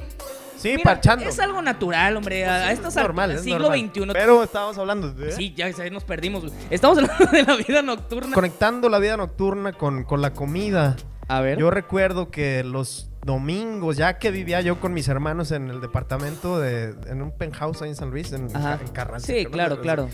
Sí, 0.58 0.72
Mira, 0.72 0.84
parchando. 0.84 1.26
Es 1.26 1.40
algo 1.40 1.62
natural, 1.62 2.18
hombre. 2.18 2.46
A, 2.46 2.68
a 2.68 2.72
estas 2.72 2.96
Es 2.96 3.02
normal, 3.02 3.32
al 3.32 3.38
es 3.38 3.44
siglo 3.44 3.60
normal. 3.70 3.90
XXI. 3.94 4.06
Pero 4.14 4.44
estábamos 4.44 4.78
hablando 4.78 5.12
de 5.12 5.32
Sí, 5.32 5.54
ya 5.56 5.70
nos 5.90 6.04
perdimos. 6.04 6.44
Estamos 6.70 6.98
hablando 6.98 7.26
de 7.32 7.44
la 7.44 7.56
vida 7.56 7.82
nocturna. 7.82 8.34
conectando 8.34 8.90
la 8.90 9.00
vida 9.00 9.18
nocturna 9.18 9.74
con, 9.74 10.04
con 10.04 10.22
la 10.22 10.34
comida. 10.34 10.96
A 11.28 11.42
ver. 11.42 11.58
Yo 11.58 11.72
recuerdo 11.72 12.30
que 12.30 12.64
los 12.64 13.10
domingos, 13.24 13.98
ya 13.98 14.20
que 14.20 14.30
vivía 14.32 14.62
yo 14.62 14.80
con 14.80 14.94
mis 14.94 15.08
hermanos 15.08 15.52
en 15.52 15.70
el 15.70 15.82
departamento 15.82 16.60
de 16.60 16.94
en 17.08 17.22
un 17.24 17.32
penthouse 17.32 17.82
ahí 17.82 17.90
en 17.90 17.96
San 17.96 18.12
Luis, 18.12 18.32
en, 18.32 18.56
Ajá. 18.56 18.78
en 18.80 18.88
Carranza. 18.90 19.26
Sí, 19.28 19.46
claro, 19.46 19.82
claro. 19.82 20.08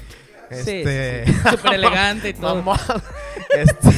Este, 0.50 1.26
Sí, 1.26 1.32
sí, 1.34 1.40
sí. 1.44 1.50
Súper 1.50 1.74
elegante 1.74 2.30
y 2.30 2.34
todo. 2.36 2.56
Mamón. 2.56 2.78
Este, 3.56 3.90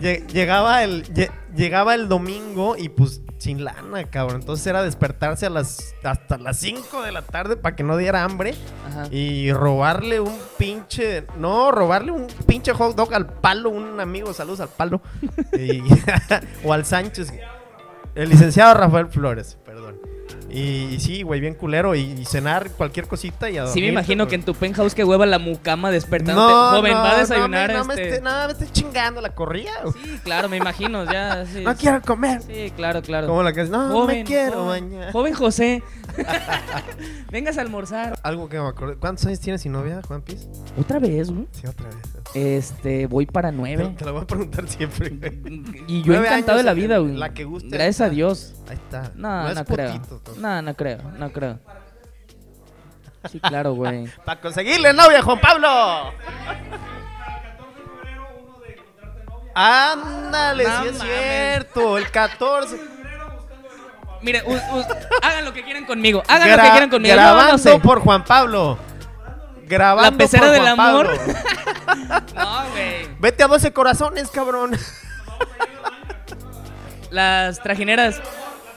llegaba 0.00 0.82
el 0.82 1.04
lle- 1.14 1.30
llegaba 1.54 1.94
el 1.94 2.08
domingo 2.08 2.76
y 2.76 2.88
pues 2.88 3.22
sin 3.38 3.64
lana, 3.64 4.04
cabrón. 4.04 4.40
Entonces 4.40 4.66
era 4.66 4.82
despertarse 4.82 5.46
a 5.46 5.50
las 5.50 5.94
hasta 6.02 6.36
las 6.38 6.58
5 6.58 7.02
de 7.02 7.12
la 7.12 7.22
tarde 7.22 7.56
para 7.56 7.74
que 7.76 7.82
no 7.82 7.96
diera 7.96 8.24
hambre 8.24 8.54
Ajá. 8.88 9.06
y 9.10 9.52
robarle 9.52 10.20
un 10.20 10.36
pinche, 10.58 11.24
no, 11.38 11.70
robarle 11.70 12.12
un 12.12 12.26
pinche 12.46 12.72
hot 12.72 12.94
dog 12.96 13.14
al 13.14 13.26
palo, 13.26 13.70
un 13.70 13.98
amigo, 14.00 14.34
saludos 14.34 14.60
al 14.60 14.68
palo 14.68 15.00
y- 15.58 15.82
o 16.64 16.72
al 16.72 16.84
Sánchez. 16.84 17.32
El 18.14 18.28
licenciado 18.28 18.74
Rafael 18.74 19.06
Flores, 19.06 19.56
perdón. 19.64 19.98
Y, 20.52 20.94
y 20.94 21.00
sí, 21.00 21.22
güey, 21.22 21.40
bien 21.40 21.54
culero. 21.54 21.94
Y, 21.94 22.00
y 22.00 22.24
cenar 22.24 22.70
cualquier 22.72 23.06
cosita 23.06 23.50
y 23.50 23.58
a 23.58 23.66
Sí, 23.66 23.80
me 23.80 23.86
dormir, 23.86 23.92
imagino 23.92 24.26
que 24.28 24.34
en 24.34 24.42
tu 24.44 24.54
penthouse 24.54 24.94
que 24.94 25.04
hueva 25.04 25.26
la 25.26 25.38
mucama 25.38 25.90
despertando. 25.90 26.48
No, 26.48 26.70
Joven, 26.76 26.92
no, 26.92 26.98
va 26.98 27.12
a 27.12 27.18
desayunar 27.18 27.72
no 27.72 27.74
me, 27.74 27.78
no 27.80 27.84
me 27.86 27.94
este... 27.94 28.08
esté, 28.08 28.22
no, 28.22 28.46
me 28.46 28.52
esté 28.52 28.70
chingando 28.72 29.20
la 29.20 29.30
corría. 29.30 29.72
Sí, 29.92 30.20
claro, 30.24 30.48
me 30.48 30.56
imagino, 30.56 31.10
ya. 31.10 31.44
Sí, 31.50 31.62
no 31.64 31.72
sí. 31.72 31.78
quiero 31.80 32.00
comer. 32.02 32.42
Sí, 32.42 32.72
claro, 32.76 33.02
claro. 33.02 33.26
Como 33.26 33.42
la 33.42 33.52
que 33.52 33.64
no, 33.64 34.06
me 34.06 34.24
quiero 34.24 34.64
joven. 34.64 34.92
Joven 35.12 35.34
José. 35.34 35.82
Vengas 37.30 37.58
a 37.58 37.60
almorzar. 37.60 38.18
Algo 38.22 38.48
que 38.48 38.58
me 38.60 38.66
acordé. 38.68 38.96
¿Cuántos 38.96 39.26
años 39.26 39.40
tienes 39.40 39.62
sin 39.62 39.72
novia, 39.72 40.00
Juan 40.06 40.22
Piz? 40.22 40.48
Otra 40.78 40.98
vez, 40.98 41.30
güey. 41.30 41.46
Sí, 41.52 41.66
otra 41.66 41.86
vez. 41.88 41.96
Este, 42.34 43.06
voy 43.06 43.26
para 43.26 43.50
nueve. 43.52 43.94
te 43.96 44.04
la 44.04 44.12
voy 44.12 44.22
a 44.22 44.26
preguntar 44.26 44.68
siempre, 44.68 45.10
güey. 45.10 45.62
Y 45.88 46.02
yo 46.02 46.12
Nueve 46.12 46.26
encantado 46.28 46.58
de 46.58 46.64
la 46.64 46.74
vida, 46.74 46.98
güey. 46.98 47.16
la 47.16 47.32
que 47.34 47.44
guste. 47.44 47.68
Gracias 47.70 48.00
a 48.00 48.08
Dios. 48.10 48.54
Ahí 48.68 48.76
está. 48.76 49.12
No, 49.14 49.42
no, 49.54 49.60
es 49.60 49.66
creo. 49.66 50.00
No, 50.38 50.62
no 50.62 50.74
creo, 50.74 50.98
no 51.18 51.32
creo. 51.32 51.58
Sí, 53.30 53.38
claro, 53.40 53.74
güey. 53.74 54.06
Para 54.24 54.40
conseguirle 54.40 54.92
novia, 54.92 55.22
Juan 55.22 55.40
Pablo. 55.40 55.68
Ándale, 59.54 60.64
No 60.64 60.82
sí 60.82 60.88
es 60.88 60.98
mames. 60.98 61.14
cierto. 61.14 61.98
El 61.98 62.10
14. 62.10 62.80
Mire, 64.22 64.42
u- 64.46 64.52
u- 64.54 64.84
hagan 65.22 65.44
lo 65.44 65.52
que 65.52 65.62
quieran 65.64 65.84
conmigo. 65.86 66.22
Hagan 66.28 66.50
lo 66.50 66.62
que 66.62 66.70
quieran 66.70 66.90
conmigo. 66.90 67.14
Grabando 67.14 67.52
no 67.52 67.58
sé. 67.58 67.78
por 67.80 68.00
Juan 68.00 68.24
Pablo. 68.24 68.78
Grabando 69.66 70.10
La 70.10 70.16
pecera 70.16 70.42
por 70.46 70.52
del 70.52 70.60
Juan 70.62 70.80
amor. 70.80 71.06
Pablo. 71.16 71.34
No, 72.34 72.70
güey. 72.70 73.08
Vete 73.20 73.42
a 73.44 73.46
12 73.46 73.72
corazones, 73.72 74.30
cabrón. 74.30 74.76
Las 77.10 77.60
trajineras. 77.62 78.20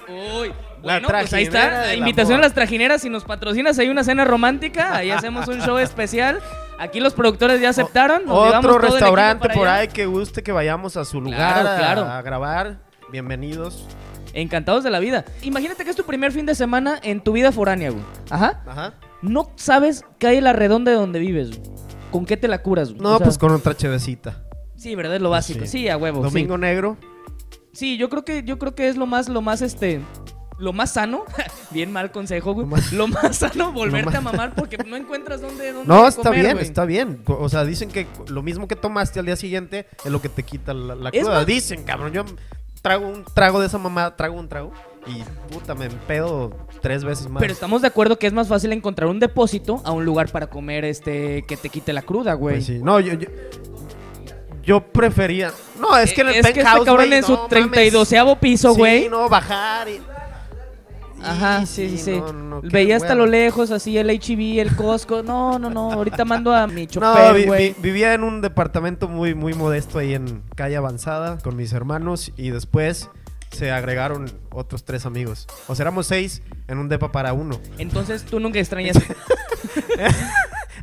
Uy. 0.08 0.50
La 0.82 1.00
Bueno, 1.00 1.08
pues 1.10 1.34
ahí 1.34 1.44
está. 1.44 1.70
La 1.88 1.96
invitación 1.96 2.34
amor. 2.36 2.44
a 2.46 2.48
las 2.48 2.54
trajineras. 2.54 3.02
Si 3.02 3.10
nos 3.10 3.24
patrocinas, 3.24 3.80
hay 3.80 3.90
una 3.90 4.04
cena 4.04 4.26
romántica. 4.26 4.96
Ahí 4.96 5.12
hacemos 5.12 5.48
un 5.48 5.62
show 5.62 5.78
especial. 5.78 6.40
Aquí 6.80 7.00
los 7.00 7.14
productores 7.14 7.62
ya 7.62 7.70
aceptaron. 7.70 8.26
nos 8.26 8.56
Otro 8.56 8.78
restaurante 8.80 9.50
por 9.50 9.68
allá. 9.68 9.76
ahí 9.82 9.88
que 9.88 10.06
guste 10.06 10.44
que 10.44 10.52
vayamos 10.52 10.98
a 10.98 11.06
su 11.06 11.22
lugar 11.22 11.38
Claro, 11.62 11.70
a, 11.70 11.78
claro. 11.78 12.02
a 12.04 12.22
grabar. 12.22 12.78
Bienvenidos. 13.12 13.86
Encantados 14.34 14.84
de 14.84 14.90
la 14.90 15.00
vida. 15.00 15.26
Imagínate 15.44 15.84
que 15.84 15.90
es 15.92 15.96
tu 15.96 16.04
primer 16.06 16.32
fin 16.32 16.46
de 16.46 16.56
semana 16.56 17.00
en 17.04 17.22
tu 17.22 17.32
vida 17.34 17.52
foránea, 17.52 17.92
güey. 17.92 18.04
Ajá. 18.30 18.64
Ajá. 18.66 18.94
No 19.22 19.52
sabes 19.56 20.04
qué 20.20 20.28
hay 20.28 20.38
en 20.38 20.44
la 20.44 20.54
redonda 20.54 20.92
de 20.92 20.98
donde 20.98 21.20
vives, 21.20 21.50
güey. 21.58 21.62
¿con 22.12 22.26
qué 22.26 22.38
te 22.38 22.48
la 22.48 22.62
curas? 22.62 22.90
güey? 22.90 23.02
No, 23.02 23.14
O 23.16 23.18
sea, 23.18 23.26
pues 23.26 23.38
con 23.38 23.52
otra 23.52 23.76
chevecita. 23.76 24.44
Sí, 24.76 24.96
¿verdad? 24.96 25.16
Es 25.16 25.22
lo 25.22 25.30
básico. 25.30 25.62
Sí. 25.66 25.80
Sí, 25.80 25.90
a 25.90 25.98
huevo. 25.98 26.18
sí. 26.20 26.24
Domingo 26.30 26.58
negro. 26.58 26.98
Sí, 27.72 27.98
yo 27.98 28.10
creo 28.10 28.24
que 28.26 28.44
yo 28.44 28.60
creo 28.60 28.76
que 28.76 28.88
es 28.90 28.98
lo 28.98 29.06
más 29.08 29.30
lo 29.30 29.42
más 29.42 29.62
este 29.62 30.02
lo 30.60 30.72
más 30.74 30.94
sano, 30.94 31.24
bien 31.72 31.92
mal 31.92 32.12
consejo, 32.12 32.54
güey. 32.54 32.68
Lo 32.92 33.08
más- 33.08 33.36
sano 33.38 33.72
volverte 33.72 34.12
más- 34.12 34.16
a 34.16 34.22
mamar 34.22 34.54
porque 34.56 34.78
no 34.78 34.96
encuentras 34.96 35.42
dónde, 35.42 35.72
dónde 35.74 35.88
No, 35.88 36.08
está 36.08 36.22
comer, 36.24 36.42
bien, 36.42 36.54
güey. 36.54 36.66
está 36.66 36.86
bien. 36.86 37.22
O 37.26 37.50
sea, 37.50 37.66
dicen 37.66 37.90
que 37.90 38.06
lo 38.28 38.44
mismo 38.44 38.68
que 38.68 38.76
tomaste 38.76 39.20
al 39.20 39.26
día 39.26 39.36
siguiente 39.36 39.88
es 40.06 40.12
lo 40.12 40.22
que 40.22 40.30
te 40.30 40.44
quita 40.44 40.74
la, 40.74 40.94
la 40.96 41.10
Es 41.10 41.22
cruda. 41.24 41.38
más- 41.40 41.46
Dicen, 41.48 41.84
cabrón, 41.84 42.14
yo 42.14 42.24
trago 42.84 43.08
un 43.08 43.24
trago 43.34 43.60
de 43.60 43.66
esa 43.68 43.80
mamá, 43.80 44.16
trago 44.16 44.38
un 44.38 44.48
trago 44.48 44.72
y 45.08 45.24
puta, 45.52 45.74
me 45.74 45.86
empedo 45.86 46.52
tres 46.82 47.04
veces 47.04 47.28
más. 47.30 47.42
Pero 47.42 47.54
estamos 47.54 47.82
de 47.82 47.88
acuerdo 47.88 48.20
que 48.20 48.28
es 48.28 48.34
más 48.34 48.48
fácil 48.48 48.72
encontrar 48.74 49.10
un 49.10 49.20
depósito 49.20 49.82
a 49.84 49.92
un 49.92 50.06
lugar 50.06 50.30
para 50.32 50.48
comer 50.48 50.86
este 50.86 51.44
que 51.48 51.58
te 51.58 51.70
quite 51.70 51.94
la 51.94 52.02
cruda, 52.04 52.34
güey. 52.36 52.58
Pues 52.58 52.66
sí. 52.68 52.80
No, 52.84 53.00
yo, 53.00 53.14
yo, 53.14 53.28
yo 54.64 54.82
prefería. 54.92 55.52
No, 55.80 55.98
es 55.98 56.14
que 56.14 56.22
en 56.22 56.28
el 56.28 56.36
Eh, 56.36 56.40
es 56.40 56.44
que 56.44 56.50
este 56.52 56.64
penthouse, 56.64 56.86
cabrón 56.86 57.08
güey, 57.08 57.18
en 57.20 57.24
su 57.26 57.34
no 57.34 57.48
32 57.48 58.38
piso, 58.40 58.74
Sí, 58.74 58.78
güey. 58.80 59.10
no, 59.10 59.28
bajar 59.30 59.90
y. 59.90 60.00
Ajá, 61.26 61.66
sí, 61.66 61.90
sí, 61.90 61.98
sí. 61.98 62.12
no, 62.20 62.34
no, 62.34 62.62
Veía 62.62 62.98
hasta 62.98 63.16
lo 63.16 63.26
lejos 63.26 63.72
así 63.72 63.98
el 63.98 64.10
HB, 64.10 64.60
el 64.60 64.76
Costco. 64.76 65.24
No, 65.24 65.58
no, 65.60 65.70
no. 65.70 65.92
Ahorita 65.92 66.26
mando 66.26 66.54
a 66.54 66.68
mi 66.68 66.84
No, 66.86 66.88
chofer, 66.92 67.36
vi- 67.36 67.50
vi- 67.50 67.76
vivía 67.82 68.14
en 68.14 68.24
un 68.24 68.42
departamento 68.42 69.08
muy, 69.08 69.34
muy 69.36 69.54
modesto 69.54 70.00
ahí 70.00 70.14
en 70.14 70.44
calle 70.56 70.76
avanzada 70.78 71.38
con 71.40 71.56
mis 71.56 71.74
hermanos 71.74 72.32
y 72.38 72.50
después 72.52 73.10
se 73.52 73.72
agregaron 73.72 74.32
otros 74.52 74.84
tres 74.84 75.06
amigos. 75.06 75.48
O 75.68 75.76
sea, 75.76 75.84
éramos 75.84 76.08
seis 76.08 76.42
en 76.68 76.78
un 76.80 76.90
depa 76.90 77.12
para 77.12 77.34
uno. 77.34 77.60
Entonces 77.78 78.24
tú 78.24 78.40
nunca 78.40 78.60
extrañas 78.60 78.98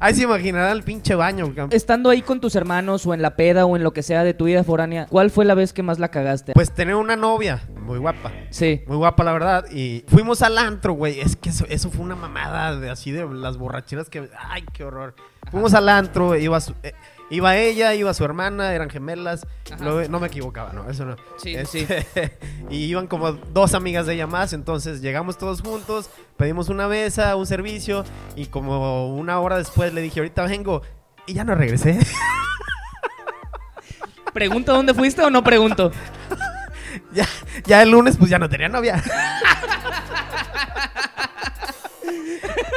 Ahí 0.03 0.15
se 0.15 0.23
imaginará 0.23 0.73
el 0.73 0.83
pinche 0.83 1.15
baño. 1.15 1.53
estando 1.71 2.09
ahí 2.09 2.23
con 2.23 2.41
tus 2.41 2.55
hermanos 2.57 3.05
o 3.07 3.13
en 3.13 3.21
la 3.21 3.37
peda 3.37 3.67
o 3.67 3.77
en 3.77 3.83
lo 3.83 3.93
que 3.93 4.03
sea 4.03 4.25
de 4.25 4.33
tu 4.33 4.47
vida 4.47 4.65
foránea. 4.65 5.07
¿Cuál 5.07 5.31
fue 5.31 5.45
la 5.45 5.55
vez 5.55 5.75
que 5.75 5.83
más 5.83 5.99
la 5.99 6.09
cagaste? 6.09 6.55
Pues 6.55 6.71
tener 6.73 6.95
una 6.95 7.17
novia 7.17 7.61
muy 7.91 7.99
guapa. 7.99 8.31
sí. 8.51 8.83
Muy 8.87 8.97
guapa, 8.97 9.25
la 9.25 9.33
verdad. 9.33 9.67
Y 9.71 10.05
fuimos 10.07 10.43
al 10.43 10.57
antro, 10.59 10.93
güey. 10.93 11.21
Es 11.21 11.35
que 11.37 11.49
eso, 11.51 11.67
eso 11.69 11.91
fue 11.91 12.05
una 12.05 12.15
mamada 12.15 12.77
de 12.77 12.89
así 12.89 13.11
de 13.11 13.27
las 13.27 13.57
borracheras 13.57 14.09
que. 14.09 14.31
¡Ay, 14.39 14.65
qué 14.73 14.85
horror! 14.85 15.15
Fuimos 15.51 15.75
al 15.75 15.89
antro, 15.89 16.37
iba, 16.37 16.61
su- 16.61 16.75
eh, 16.85 16.93
iba 17.31 17.57
ella, 17.57 17.93
iba 17.95 18.15
su 18.15 18.25
hermana, 18.25 18.73
eran 18.73 18.89
gemelas. 18.91 19.45
Luego- 19.81 20.09
no 20.09 20.21
me 20.21 20.29
equivocaba, 20.29 20.73
no, 20.73 20.89
eso 20.89 21.05
no. 21.05 21.17
Sí, 21.39 21.55
Este, 21.57 22.07
y 22.71 22.85
iban 22.85 23.09
como 23.09 23.33
dos 23.33 23.75
amigas 23.75 24.07
de 24.07 24.15
ella 24.15 24.29
más. 24.29 24.53
Entonces 24.53 25.01
llegamos 25.03 25.37
todos 25.37 25.63
juntos, 25.63 26.11
pedimos 26.37 26.69
una 26.69 26.87
mesa, 26.87 27.35
un 27.35 27.47
servicio. 27.47 28.05
Y 28.37 28.47
como 28.47 29.09
una 29.17 29.41
hora 29.41 29.57
después 29.59 29.93
le 29.93 30.01
dije, 30.03 30.21
ahorita 30.21 30.45
vengo. 30.45 30.83
Y 31.27 31.35
ya 31.35 31.43
no 31.45 31.55
regresé. 31.57 31.99
¿Pregunto 34.33 34.73
dónde 34.73 34.95
fuiste 34.95 35.23
o 35.23 35.31
no 35.31 35.43
pregunto? 35.43 35.91
Ya, 37.13 37.27
ya 37.65 37.83
el 37.83 37.91
lunes, 37.91 38.17
pues 38.17 38.31
ya 38.31 38.39
no 38.39 38.49
tenía 38.49 38.69
novia. 38.69 39.03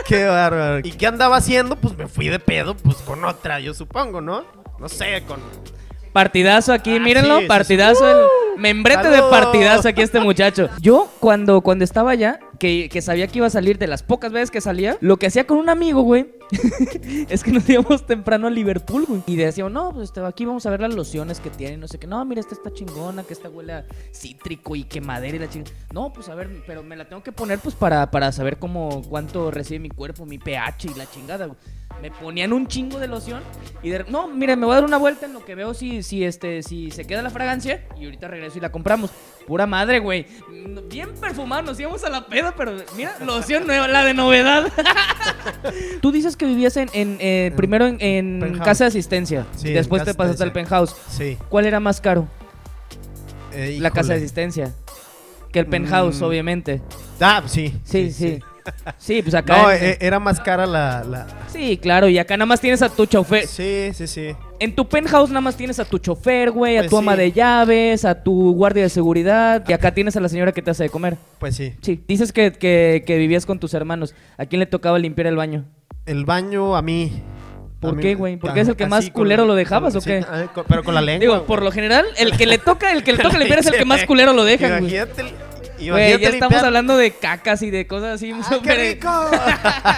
Qué 0.07 0.25
bárbaro. 0.25 0.79
¿Y 0.79 0.91
qué 0.91 1.07
andaba 1.07 1.37
haciendo? 1.37 1.75
Pues 1.75 1.97
me 1.97 2.07
fui 2.07 2.27
de 2.27 2.39
pedo, 2.39 2.75
pues 2.75 2.97
con 2.97 3.23
otra, 3.25 3.59
yo 3.59 3.73
supongo, 3.73 4.21
¿no? 4.21 4.43
No 4.79 4.89
sé, 4.89 5.23
con. 5.27 5.39
Partidazo 6.11 6.73
aquí, 6.73 6.97
Ah, 6.97 6.99
mírenlo, 6.99 7.39
sí, 7.39 7.45
partidazo, 7.47 7.99
sí. 8.01 8.05
el 8.55 8.61
membrete 8.61 9.09
de 9.09 9.19
partidazo 9.31 9.87
aquí 9.87 10.01
este 10.03 10.19
muchacho. 10.19 10.69
Yo 10.79 11.09
cuando, 11.19 11.61
cuando 11.61 11.83
estaba 11.83 12.11
allá, 12.11 12.39
que, 12.59 12.87
que 12.91 13.01
sabía 13.01 13.25
que 13.25 13.39
iba 13.39 13.47
a 13.47 13.49
salir 13.49 13.79
de 13.79 13.87
las 13.87 14.03
pocas 14.03 14.31
veces 14.31 14.51
que 14.51 14.61
salía, 14.61 14.95
lo 15.01 15.17
que 15.17 15.25
hacía 15.25 15.47
con 15.47 15.57
un 15.57 15.69
amigo, 15.69 16.03
güey, 16.03 16.27
es 17.29 17.43
que 17.43 17.51
nos 17.51 17.67
íbamos 17.69 18.05
temprano 18.05 18.47
a 18.47 18.49
Liverpool, 18.49 19.05
güey. 19.07 19.23
Y 19.27 19.35
decíamos, 19.35 19.71
no, 19.71 19.91
pues 19.91 20.05
este, 20.05 20.21
aquí 20.25 20.45
vamos 20.45 20.65
a 20.65 20.69
ver 20.69 20.81
las 20.81 20.93
lociones 20.93 21.39
que 21.39 21.49
tienen, 21.49 21.79
no 21.79 21.87
sé 21.87 21.97
qué. 21.97 22.07
No, 22.07 22.23
mira, 22.25 22.41
esta 22.41 22.55
está 22.55 22.71
chingona, 22.71 23.23
que 23.23 23.33
esta 23.33 23.49
huele 23.49 23.73
a 23.73 23.85
cítrico 24.13 24.75
y 24.75 24.83
que 24.83 25.01
madera 25.01 25.35
y 25.35 25.39
la 25.39 25.49
chingada. 25.49 25.75
No, 25.93 26.11
pues 26.13 26.29
a 26.29 26.35
ver, 26.35 26.63
pero 26.67 26.83
me 26.83 26.95
la 26.95 27.05
tengo 27.05 27.23
que 27.23 27.31
poner 27.31 27.59
pues 27.59 27.75
para, 27.75 28.09
para 28.11 28.31
saber 28.31 28.57
cómo, 28.57 29.01
cuánto 29.09 29.51
recibe 29.51 29.79
mi 29.79 29.89
cuerpo, 29.89 30.25
mi 30.25 30.37
pH 30.37 30.91
y 30.91 30.93
la 30.95 31.09
chingada. 31.09 31.49
Me 32.01 32.11
ponían 32.11 32.51
un 32.51 32.67
chingo 32.67 32.99
de 32.99 33.07
loción 33.07 33.41
y 33.81 33.89
de, 33.89 34.03
no, 34.09 34.27
mire, 34.27 34.55
me 34.55 34.65
voy 34.65 34.73
a 34.73 34.75
dar 34.77 34.85
una 34.85 34.97
vuelta 34.97 35.25
en 35.25 35.33
lo 35.33 35.45
que 35.45 35.55
veo 35.55 35.73
si, 35.73 36.03
si, 36.03 36.25
este, 36.25 36.63
si 36.63 36.91
se 36.91 37.05
queda 37.05 37.21
la 37.21 37.29
fragancia 37.29 37.85
y 37.97 38.05
ahorita 38.05 38.27
regreso 38.27 38.57
y 38.57 38.61
la 38.61 38.71
compramos. 38.71 39.11
Pura 39.47 39.65
madre, 39.65 39.99
güey. 39.99 40.25
Bien 40.89 41.13
perfumado, 41.15 41.63
nos 41.63 41.79
íbamos 41.79 42.03
a 42.03 42.09
la 42.09 42.27
peda, 42.27 42.53
pero 42.55 42.75
mira, 42.95 43.15
loción 43.25 43.67
nueva, 43.67 43.87
la 43.87 44.03
de 44.03 44.13
novedad. 44.13 44.71
Tú 46.01 46.11
dices 46.11 46.32
que 46.37 46.45
vivías 46.45 46.77
en, 46.77 46.89
en, 46.93 47.17
eh, 47.19 47.51
primero 47.55 47.85
en, 47.87 48.59
casa 48.63 48.83
de 48.85 48.89
asistencia, 48.89 49.45
Sí, 49.55 49.69
en 49.69 49.73
después 49.75 50.01
casa 50.01 50.11
te 50.11 50.17
pasaste 50.17 50.43
al 50.43 50.51
penthouse. 50.51 50.95
Sí. 51.09 51.37
¿Cuál 51.49 51.65
era 51.65 51.79
más 51.79 51.99
caro? 52.01 52.27
Eh, 53.53 53.77
La 53.79 53.91
casa 53.91 54.09
de 54.13 54.19
híjole. 54.19 54.25
asistencia. 54.25 54.73
Que 55.51 55.59
el 55.59 55.67
penthouse, 55.67 56.19
Mm. 56.19 56.23
obviamente. 56.23 56.81
Ah, 57.19 57.43
sí. 57.45 57.73
Sí, 57.83 58.11
sí. 58.11 58.39
Sí, 58.97 59.21
pues 59.23 59.35
acá. 59.35 59.61
No, 59.61 59.71
en- 59.71 59.83
eh, 59.83 59.97
era 60.01 60.19
más 60.19 60.39
cara 60.39 60.65
la. 60.65 61.03
la- 61.03 61.27
Sí, 61.51 61.77
claro, 61.77 62.07
y 62.09 62.17
acá 62.17 62.35
nada 62.37 62.47
más 62.47 62.59
tienes 62.59 62.81
a 62.81 62.89
tu 62.89 63.05
chofer. 63.05 63.45
Sí, 63.45 63.91
sí, 63.93 64.07
sí. 64.07 64.35
En 64.63 64.73
tu 64.75 64.87
penthouse 64.87 65.29
nada 65.29 65.41
más 65.41 65.57
tienes 65.57 65.77
a 65.79 65.85
tu 65.85 65.97
chofer, 65.97 66.51
güey, 66.51 66.77
a 66.77 66.81
Pues 66.81 66.89
tu 66.89 66.97
ama 66.97 67.13
sí. 67.13 67.17
de 67.19 67.31
llaves, 67.33 68.05
a 68.05 68.23
tu 68.23 68.53
guardia 68.53 68.83
de 68.83 68.89
seguridad, 68.89 69.63
y 69.67 69.73
acá 69.73 69.93
tienes 69.93 70.15
a 70.15 70.21
la 70.21 70.29
señora 70.29 70.51
que 70.53 70.61
te 70.61 70.71
hace 70.71 70.83
de 70.83 70.89
comer. 70.89 71.17
Pues 71.39 71.55
sí. 71.55 71.73
Sí, 71.81 72.01
dices 72.07 72.31
que, 72.31 72.53
que- 72.53 73.03
que 73.05 73.17
vivías 73.17 73.45
con 73.45 73.59
tus 73.59 73.73
hermanos. 73.73 74.15
¿A 74.37 74.45
quién 74.45 74.59
le 74.61 74.65
tocaba 74.65 74.97
limpiar 74.99 75.27
el 75.27 75.35
baño? 75.35 75.65
El 76.05 76.23
baño 76.25 76.75
a 76.77 76.81
mí. 76.81 77.21
¿Por 77.81 77.91
A 77.91 77.93
mí- 77.95 78.01
qué, 78.01 78.15
güey? 78.15 78.37
¿Porque 78.37 78.61
es 78.61 78.67
el 78.69 78.77
que 78.77 78.85
más 78.87 79.05
con 79.05 79.13
culero 79.13 79.45
lo 79.45 79.55
dejabas 79.55 79.95
o 79.97 79.99
qué? 80.01 80.23
ah, 80.25 80.45
pero 80.69 80.83
con 80.85 80.93
la 80.95 81.01
lengua. 81.01 81.19
Digo, 81.19 81.33
güey. 81.33 81.45
por 81.45 81.61
lo 81.61 81.71
general, 81.71 82.05
el 82.17 82.37
que 82.37 82.45
le 82.45 82.57
toca, 82.57 82.93
el 82.93 83.03
que 83.03 83.11
le 83.11 83.17
toca 83.23 83.37
limpiar 83.37 83.59
es 83.59 83.65
el 83.67 83.73
que 83.73 83.83
más 83.85 84.05
culero 84.05 84.31
lo 84.31 84.45
deja, 84.45 84.67
güey. 84.79 84.95
Imagínate, 84.95 85.23
Güey, 85.89 86.17
ya 86.21 86.29
estamos 86.29 86.63
hablando 86.63 86.95
de 86.95 87.11
cacas 87.11 87.61
y 87.61 87.69
de 87.69 87.85
cosas 87.85 88.15
así. 88.15 88.31
¡Ah, 88.31 88.41
súper- 88.43 88.61
qué 88.77 88.93
rico! 88.93 89.09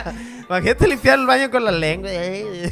Imagínate 0.50 0.88
limpiar 0.88 1.19
el 1.19 1.27
baño 1.27 1.51
con 1.51 1.63
la 1.63 1.72
lengua. 1.72 2.10
eh. 2.12 2.72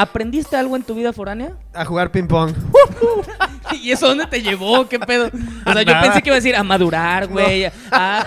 ¿Aprendiste 0.00 0.56
algo 0.56 0.76
en 0.76 0.82
tu 0.82 0.94
vida 0.94 1.12
foránea? 1.12 1.52
A 1.74 1.84
jugar 1.84 2.10
ping 2.10 2.26
pong. 2.26 2.52
¿Y 3.82 3.92
eso 3.92 4.08
dónde 4.08 4.26
te 4.26 4.42
llevó? 4.42 4.88
¿Qué 4.88 4.98
pedo? 4.98 5.26
O 5.66 5.72
sea, 5.72 5.82
yo 5.82 5.92
Nada. 5.92 6.02
pensé 6.02 6.22
que 6.22 6.28
iba 6.30 6.34
a 6.34 6.40
decir 6.40 6.56
a 6.56 6.62
madurar, 6.62 7.26
güey, 7.28 7.64
a, 7.90 8.18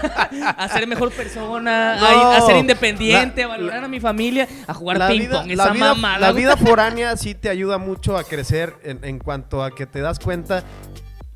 a 0.58 0.70
ser 0.70 0.88
mejor 0.88 1.12
persona, 1.12 1.94
a- 1.94 2.00
No. 2.14 2.32
a, 2.32 2.42
ser 2.42 2.58
independiente, 2.58 3.42
La- 3.42 3.46
a 3.46 3.50
valorar 3.50 3.84
a 3.84 3.88
mi 3.88 4.00
familia, 4.00 4.48
a 4.68 4.74
jugar 4.74 4.98
La 4.98 5.08
ping 5.10 5.20
vida, 5.20 5.40
pong, 5.42 5.48
la 5.48 5.54
esa 5.64 5.74
vida- 5.74 5.94
mamada. 5.96 6.20
la 6.20 6.32
vida 6.32 6.58
foránea 6.58 7.18
sí 7.18 7.34
te 7.36 7.50
ayuda 7.50 7.78
mucho 7.78 8.18
a 8.18 8.24
crecer 8.24 8.76
en, 8.84 9.00
en 9.04 9.20
cuanto 9.20 9.64
a 9.64 9.72
que 9.74 9.86
te 9.86 10.00
das 10.02 10.20
cuenta 10.20 10.64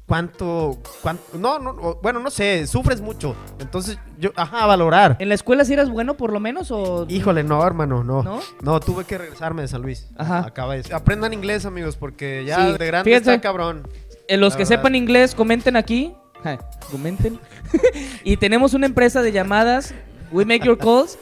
cuánto, 0.08 0.78
cuánto 1.02 1.24
no, 1.38 1.60
no, 1.60 1.74
bueno, 2.02 2.20
no 2.20 2.32
sé, 2.32 2.66
sufres 2.66 3.02
mucho. 3.02 3.36
Entonces, 3.60 4.00
yo, 4.18 4.32
ajá, 4.36 4.66
valorar. 4.66 5.18
¿En 5.20 5.30
la 5.30 5.36
escuela 5.36 5.66
sí 5.66 5.74
eras 5.74 5.90
bueno 5.90 6.16
por 6.16 6.32
lo 6.34 6.40
menos 6.40 6.72
o...? 6.72 7.06
Híjole, 7.10 7.44
no, 7.44 7.66
hermano, 7.66 8.04
no. 8.04 8.24
¿No? 8.24 8.40
¿No? 8.62 8.80
tuve 8.80 9.04
que 9.06 9.18
regresarme 9.18 9.62
de 9.64 9.68
San 9.68 9.82
Luis. 9.82 10.08
Ajá. 10.18 10.40
Acaba 10.40 10.76
de- 10.76 10.94
Aprendan 10.94 11.34
inglés, 11.34 11.66
amigos, 11.66 11.96
porque 11.98 12.44
ya 12.46 12.56
Sí, 12.72 12.78
de 12.78 12.86
grande 12.88 13.12
fíjate. 13.12 13.32
está 13.36 13.42
cabrón. 13.42 13.88
En 14.30 14.42
los 14.42 14.54
que 14.56 14.64
verdad. 14.64 14.78
sepan 14.78 14.96
inglés, 14.96 15.36
comenten 15.36 15.76
aquí. 15.76 16.14
Ja, 16.44 16.58
comenten. 16.92 17.40
y 18.24 18.38
tenemos 18.38 18.74
una 18.74 18.86
empresa 18.86 19.22
de 19.22 19.32
llamadas, 19.32 19.94
We 20.32 20.46
Make 20.46 20.66
Your 20.66 20.78
Calls. 20.78 21.18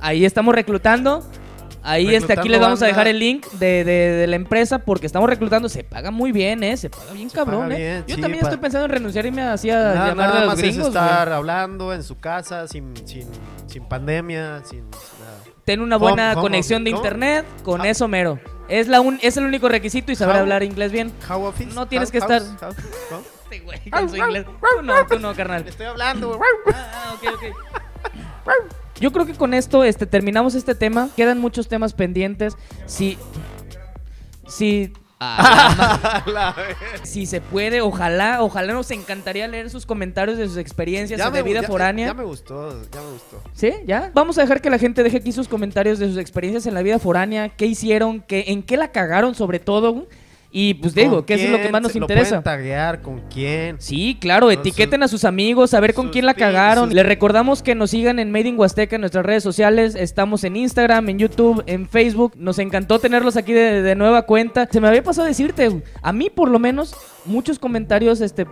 Ahí 0.00 0.24
estamos 0.24 0.54
reclutando. 0.54 1.24
Ahí 1.82 2.14
este, 2.14 2.32
aquí 2.32 2.48
les 2.48 2.60
vamos 2.60 2.80
a 2.82 2.84
banda. 2.84 2.86
dejar 2.88 3.08
el 3.08 3.18
link 3.18 3.46
de, 3.52 3.84
de- 3.84 3.92
de 4.12 4.26
la 4.26 4.36
empresa 4.36 4.78
porque 4.80 5.06
estamos 5.06 5.28
reclutando. 5.28 5.68
Se 5.68 5.84
paga 5.84 6.10
muy 6.10 6.32
bien, 6.32 6.62
¿eh? 6.64 6.76
Se 6.76 6.90
paga 6.90 7.12
bien 7.12 7.30
Se 7.30 7.36
cabrón, 7.36 7.62
paga 7.62 7.74
¿eh? 7.74 7.78
bien, 7.78 8.04
Yo 8.06 8.14
sí, 8.16 8.20
también 8.20 8.42
estoy 8.44 8.58
pensando 8.58 8.84
en 8.86 8.90
renunciar 8.92 9.26
y 9.26 9.30
me 9.30 9.42
hacía 9.42 9.74
Nada, 9.76 10.08
llamar 10.08 10.16
nada 10.28 10.32
de 10.34 10.40
los 10.40 10.46
más 10.54 10.58
gringos. 10.58 10.86
es 10.88 10.92
güey. 10.92 11.04
estar 11.04 11.32
hablando 11.32 11.92
en 11.94 12.02
su 12.02 12.18
casa 12.18 12.66
sin, 12.68 12.94
sin, 13.06 13.26
sin 13.66 13.84
pandemia, 13.86 14.62
sin 14.64 14.88
nada. 14.90 15.38
Ten 15.64 15.80
una 15.80 15.96
Home- 15.96 16.02
buena 16.12 16.32
home 16.32 16.40
conexión 16.42 16.82
de 16.84 16.90
office, 16.92 16.96
¿cómo? 17.02 17.06
internet, 17.16 17.46
con 17.62 17.80
Ah. 17.82 17.88
eso 17.88 18.08
mero. 18.08 18.38
Es, 18.68 18.88
la 18.88 19.00
un- 19.00 19.18
es 19.22 19.36
el 19.36 19.44
único 19.44 19.68
requisito 19.68 20.12
y 20.12 20.16
saber 20.16 20.36
How- 20.36 20.40
hablar 20.40 20.62
inglés 20.62 20.92
bien. 20.92 21.12
How 21.28 21.42
office? 21.44 21.74
No 21.74 21.86
tienes 21.86 22.08
How- 22.08 22.12
que 22.12 22.18
estar- 22.18 22.42
¿no? 22.42 22.68
Este 23.50 23.60
güey 23.60 23.78
con 23.90 24.10
su 24.10 24.16
inglés. 24.16 24.44
Tú 24.44 24.82
no, 24.82 25.06
tú 25.06 25.18
no, 25.18 25.34
carnal. 25.34 25.66
Estoy 25.66 25.86
hablando, 25.86 26.36
güey. 26.36 26.50
Ah, 26.74 27.14
ok, 27.14 27.34
ok. 27.34 27.42
Yo 29.00 29.12
creo 29.12 29.26
que 29.26 29.34
con 29.34 29.54
esto 29.54 29.84
este, 29.84 30.06
terminamos 30.06 30.54
este 30.54 30.74
tema. 30.74 31.08
Quedan 31.16 31.38
muchos 31.40 31.68
temas 31.68 31.92
pendientes. 31.92 32.56
Si. 32.86 33.16
Si. 34.48 34.92
ah, 35.20 36.54
si 37.02 37.26
se 37.26 37.40
puede, 37.40 37.80
ojalá, 37.80 38.42
ojalá 38.42 38.72
nos 38.72 38.90
encantaría 38.90 39.46
leer 39.48 39.68
sus 39.70 39.84
comentarios 39.84 40.38
de 40.38 40.46
sus 40.46 40.56
experiencias 40.56 41.18
Ya 41.18 41.30
de 41.30 41.42
me, 41.42 41.48
vida 41.48 41.60
ya- 41.62 41.66
foránea. 41.68 42.06
Ya 42.08 42.14
me 42.14 42.24
gustó, 42.24 42.70
ya 42.90 43.00
me 43.02 43.10
gustó. 43.12 43.42
¿Sí? 43.52 43.72
¿Ya? 43.86 44.10
Vamos 44.14 44.38
a 44.38 44.42
dejar 44.42 44.60
que 44.60 44.70
la 44.70 44.78
gente 44.78 45.02
deje 45.02 45.18
aquí 45.18 45.32
sus 45.32 45.48
comentarios 45.48 45.98
de 45.98 46.06
sus 46.08 46.16
experiencias 46.18 46.66
en 46.66 46.74
la 46.74 46.82
vida 46.82 46.98
foránea, 46.98 47.50
qué 47.50 47.66
hicieron, 47.66 48.20
qué, 48.22 48.44
en 48.48 48.62
qué 48.62 48.76
la 48.76 48.90
cagaron 48.92 49.34
sobre 49.34 49.58
todo. 49.58 50.06
Y 50.50 50.74
pues 50.74 50.94
digo, 50.94 51.16
¿Con 51.16 51.24
que 51.26 51.34
eso 51.34 51.44
es 51.44 51.50
lo 51.50 51.58
que 51.60 51.68
más 51.68 51.82
nos 51.82 51.94
lo 51.94 52.00
interesa. 52.00 52.42
taguear, 52.42 53.02
con 53.02 53.20
quién. 53.28 53.76
Sí, 53.80 54.16
claro, 54.18 54.50
etiqueten 54.50 55.02
a 55.02 55.08
sus 55.08 55.24
amigos, 55.24 55.74
a 55.74 55.80
ver 55.80 55.92
con 55.92 56.08
quién 56.08 56.24
la 56.24 56.32
cagaron. 56.32 56.86
sus- 56.86 56.94
Les 56.94 57.04
recordamos 57.04 57.62
que 57.62 57.74
nos 57.74 57.90
sigan 57.90 58.18
en 58.18 58.32
Made 58.32 58.48
in 58.48 58.58
Huasteca 58.58 58.96
en 58.96 59.00
nuestras 59.02 59.26
redes 59.26 59.42
sociales. 59.42 59.94
Estamos 59.94 60.44
en 60.44 60.56
Instagram, 60.56 61.06
en 61.10 61.18
YouTube, 61.18 61.62
en 61.66 61.86
Facebook. 61.86 62.32
Nos 62.36 62.58
encantó 62.58 62.98
tenerlos 62.98 63.36
aquí 63.36 63.52
de, 63.52 63.82
de 63.82 63.94
nueva 63.94 64.22
cuenta. 64.22 64.66
Se 64.70 64.80
me 64.80 64.88
había 64.88 65.02
pasado 65.02 65.26
a 65.26 65.28
decirte, 65.28 65.82
a 66.00 66.12
mí 66.14 66.30
por 66.30 66.48
lo 66.48 66.58
menos, 66.58 66.94
muchos 67.26 67.58
comentarios 67.58 68.22
este, 68.22 68.46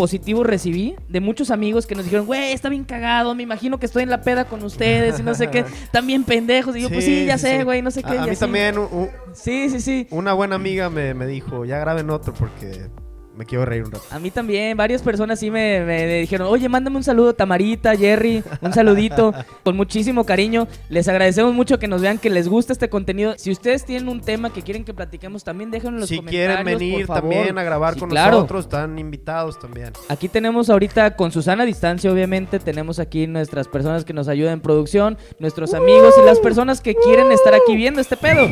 positivos 0.00 0.46
recibí 0.46 0.96
de 1.08 1.20
muchos 1.20 1.50
amigos 1.50 1.86
que 1.86 1.94
nos 1.94 2.04
dijeron, 2.04 2.26
güey, 2.26 2.52
está 2.52 2.68
bien 2.68 2.84
cagado, 2.84 3.34
me 3.34 3.42
imagino 3.42 3.78
que 3.78 3.86
estoy 3.86 4.02
en 4.02 4.10
la 4.10 4.22
peda 4.22 4.46
con 4.46 4.62
ustedes 4.64 5.20
y 5.20 5.22
no 5.22 5.34
sé 5.34 5.48
qué, 5.50 5.64
bien 6.06 6.24
pendejos. 6.24 6.74
Y 6.76 6.80
yo, 6.82 6.88
pues 6.88 7.04
sí, 7.04 7.26
ya 7.26 7.36
sí, 7.38 7.46
sé, 7.46 7.64
güey, 7.64 7.82
no 7.82 7.90
sé 7.90 8.02
qué. 8.02 8.08
A, 8.08 8.12
a 8.12 8.16
y 8.16 8.20
mí 8.24 8.30
así. 8.30 8.40
también 8.40 8.78
u- 8.78 8.84
u- 8.84 9.10
Sí, 9.34 9.68
sí, 9.70 9.80
sí. 9.80 10.06
una 10.10 10.32
buena 10.32 10.56
amiga 10.56 10.88
me, 10.90 11.12
me 11.14 11.26
dijo, 11.26 11.64
ya 11.64 11.78
graben 11.78 12.08
otro 12.10 12.32
porque 12.32 12.86
me 13.40 13.46
quiero 13.46 13.64
reír 13.64 13.84
un 13.84 13.90
rato. 13.92 14.04
A 14.10 14.18
mí 14.18 14.30
también, 14.30 14.76
varias 14.76 15.00
personas 15.00 15.40
sí 15.40 15.50
me, 15.50 15.80
me 15.80 16.20
dijeron, 16.20 16.46
oye, 16.48 16.68
mándame 16.68 16.98
un 16.98 17.02
saludo, 17.02 17.32
Tamarita, 17.34 17.96
Jerry, 17.96 18.44
un 18.60 18.72
saludito, 18.74 19.32
con 19.64 19.76
muchísimo 19.78 20.24
cariño. 20.24 20.68
Les 20.90 21.08
agradecemos 21.08 21.54
mucho 21.54 21.78
que 21.78 21.88
nos 21.88 22.02
vean, 22.02 22.18
que 22.18 22.28
les 22.28 22.48
gusta 22.48 22.74
este 22.74 22.90
contenido. 22.90 23.34
Si 23.38 23.50
ustedes 23.50 23.86
tienen 23.86 24.10
un 24.10 24.20
tema 24.20 24.52
que 24.52 24.60
quieren 24.60 24.84
que 24.84 24.92
platiquemos, 24.92 25.42
también 25.42 25.70
déjenlo 25.70 25.96
en 25.96 26.00
los 26.00 26.08
Si 26.10 26.16
comentarios, 26.16 26.48
quieren 26.58 26.78
venir 26.78 27.06
por 27.06 27.16
favor. 27.16 27.22
también 27.34 27.58
a 27.58 27.62
grabar 27.62 27.94
Sí, 27.94 28.00
con 28.00 28.10
claro. 28.10 28.32
nosotros, 28.32 28.66
están 28.66 28.98
invitados 28.98 29.58
también. 29.58 29.92
Aquí 30.10 30.28
tenemos 30.28 30.68
ahorita 30.68 31.16
con 31.16 31.32
Susana 31.32 31.62
a 31.62 31.66
distancia, 31.66 32.12
obviamente, 32.12 32.58
tenemos 32.58 32.98
aquí 32.98 33.26
nuestras 33.26 33.68
personas 33.68 34.04
que 34.04 34.12
nos 34.12 34.28
ayudan 34.28 34.52
en 34.54 34.60
producción, 34.60 35.16
nuestros 35.38 35.72
amigos 35.72 36.12
y 36.20 36.26
las 36.26 36.38
personas 36.40 36.82
que 36.82 36.94
quieren 36.94 37.32
estar 37.32 37.54
aquí 37.54 37.74
viendo 37.74 38.02
este 38.02 38.18
pedo. 38.18 38.46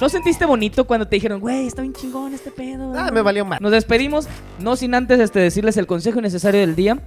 ¿No 0.00 0.08
sentiste 0.08 0.46
bonito 0.46 0.86
cuando 0.86 1.06
te 1.06 1.16
dijeron, 1.16 1.40
güey, 1.40 1.66
está 1.66 1.82
bien 1.82 1.92
chingón 1.92 2.32
este 2.32 2.50
pedo? 2.50 2.94
Ah, 2.96 3.10
me 3.12 3.20
valió 3.20 3.44
mal. 3.44 3.58
Nos 3.60 3.70
despedimos, 3.70 4.26
no 4.58 4.74
sin 4.76 4.94
antes 4.94 5.20
este, 5.20 5.40
decirles 5.40 5.76
el 5.76 5.86
consejo 5.86 6.22
necesario 6.22 6.60
del 6.60 6.74
día, 6.74 6.98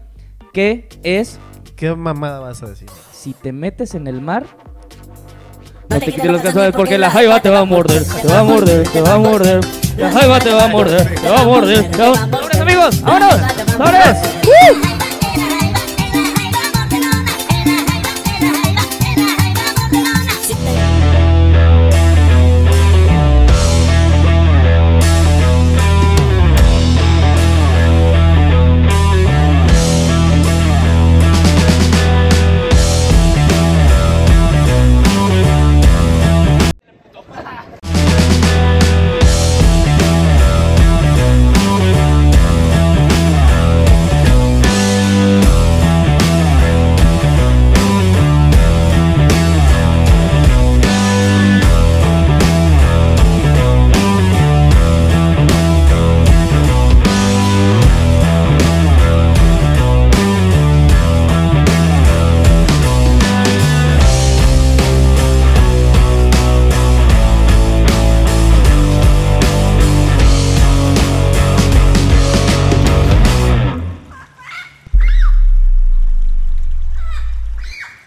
que 0.54 0.88
es, 1.02 1.40
¿Qué 1.76 1.94
mamada 1.96 2.40
vas 2.40 2.62
a 2.62 2.68
decir? 2.68 2.88
si 3.12 3.34
te 3.34 3.52
metes 3.52 3.96
en 3.96 4.06
el 4.06 4.22
mar, 4.22 4.46
no 5.90 6.00
te 6.00 6.06
quites 6.12 6.32
los 6.32 6.42
calzones 6.44 6.76
porque 6.76 7.00
la 7.00 7.10
jaiba 7.10 7.42
te 7.42 7.50
va 7.50 7.62
a 7.62 7.66
morder, 7.66 8.04
te 8.22 8.28
va 8.28 8.42
a 8.42 8.44
morder, 8.44 8.88
te 8.88 9.02
va 9.02 9.14
a 9.14 9.18
morder, 9.18 9.66
la 9.98 10.12
jaiba 10.12 10.40
te 10.40 10.54
va 10.54 10.66
a 10.66 10.68
morder, 10.68 11.16
te 11.16 11.30
va 11.30 11.42
a 11.42 11.46
morder. 11.46 11.90
¡Vámonos 11.98 12.56
amigos! 12.56 13.02
¡Vámonos! 13.02 13.42
¡Vámonos! 13.78 15.03